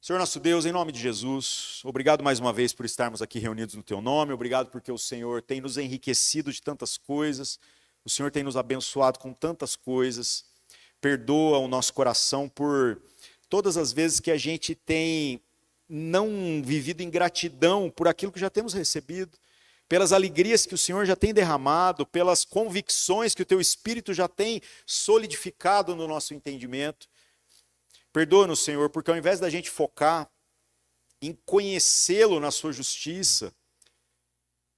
[0.00, 3.74] Senhor nosso Deus, em nome de Jesus, obrigado mais uma vez por estarmos aqui reunidos
[3.74, 7.58] no Teu nome, obrigado porque o Senhor tem nos enriquecido de tantas coisas,
[8.04, 10.44] o Senhor tem nos abençoado com tantas coisas.
[11.00, 13.02] Perdoa o nosso coração por
[13.48, 15.40] todas as vezes que a gente tem
[15.88, 19.38] não vivido em gratidão por aquilo que já temos recebido,
[19.88, 24.26] pelas alegrias que o Senhor já tem derramado, pelas convicções que o teu Espírito já
[24.26, 27.08] tem solidificado no nosso entendimento.
[28.12, 30.28] Perdoa-nos, Senhor, porque ao invés da gente focar
[31.22, 33.54] em conhecê-lo na sua justiça,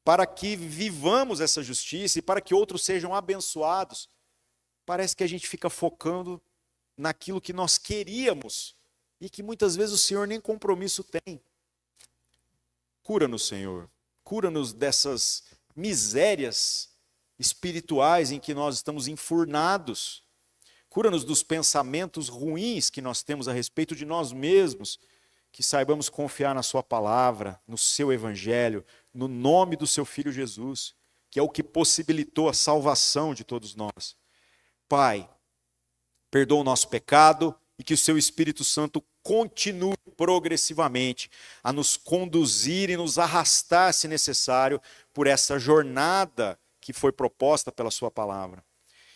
[0.04, 4.08] para que vivamos essa justiça e para que outros sejam abençoados,
[4.84, 6.40] parece que a gente fica focando
[6.98, 8.76] naquilo que nós queríamos
[9.20, 11.40] e que muitas vezes o Senhor nem compromisso tem.
[13.02, 13.88] Cura-nos, Senhor.
[14.22, 15.44] Cura-nos dessas
[15.74, 16.90] misérias
[17.38, 20.22] espirituais em que nós estamos enfurnados.
[20.90, 24.98] Cura-nos dos pensamentos ruins que nós temos a respeito de nós mesmos.
[25.50, 28.84] Que saibamos confiar na Sua palavra, no Seu Evangelho,
[29.14, 30.94] no nome do Seu Filho Jesus,
[31.30, 34.14] que é o que possibilitou a salvação de todos nós.
[34.88, 35.28] Pai,
[36.30, 41.30] perdoa o nosso pecado e que o seu Espírito Santo continue progressivamente
[41.62, 44.80] a nos conduzir e nos arrastar, se necessário,
[45.12, 48.64] por essa jornada que foi proposta pela Sua palavra.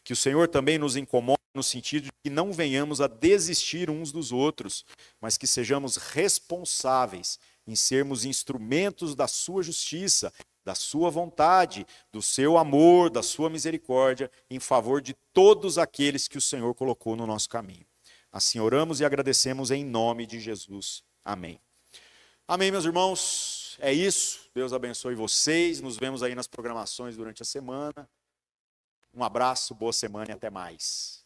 [0.05, 4.11] Que o Senhor também nos incomode no sentido de que não venhamos a desistir uns
[4.11, 4.85] dos outros,
[5.21, 10.33] mas que sejamos responsáveis em sermos instrumentos da Sua justiça,
[10.65, 16.39] da Sua vontade, do Seu amor, da Sua misericórdia, em favor de todos aqueles que
[16.39, 17.87] o Senhor colocou no nosso caminho.
[18.31, 21.03] Assim oramos e agradecemos em nome de Jesus.
[21.25, 21.61] Amém.
[22.47, 23.77] Amém, meus irmãos.
[23.79, 24.51] É isso.
[24.55, 25.81] Deus abençoe vocês.
[25.81, 28.09] Nos vemos aí nas programações durante a semana.
[29.15, 31.22] Um abraço, boa semana e até mais.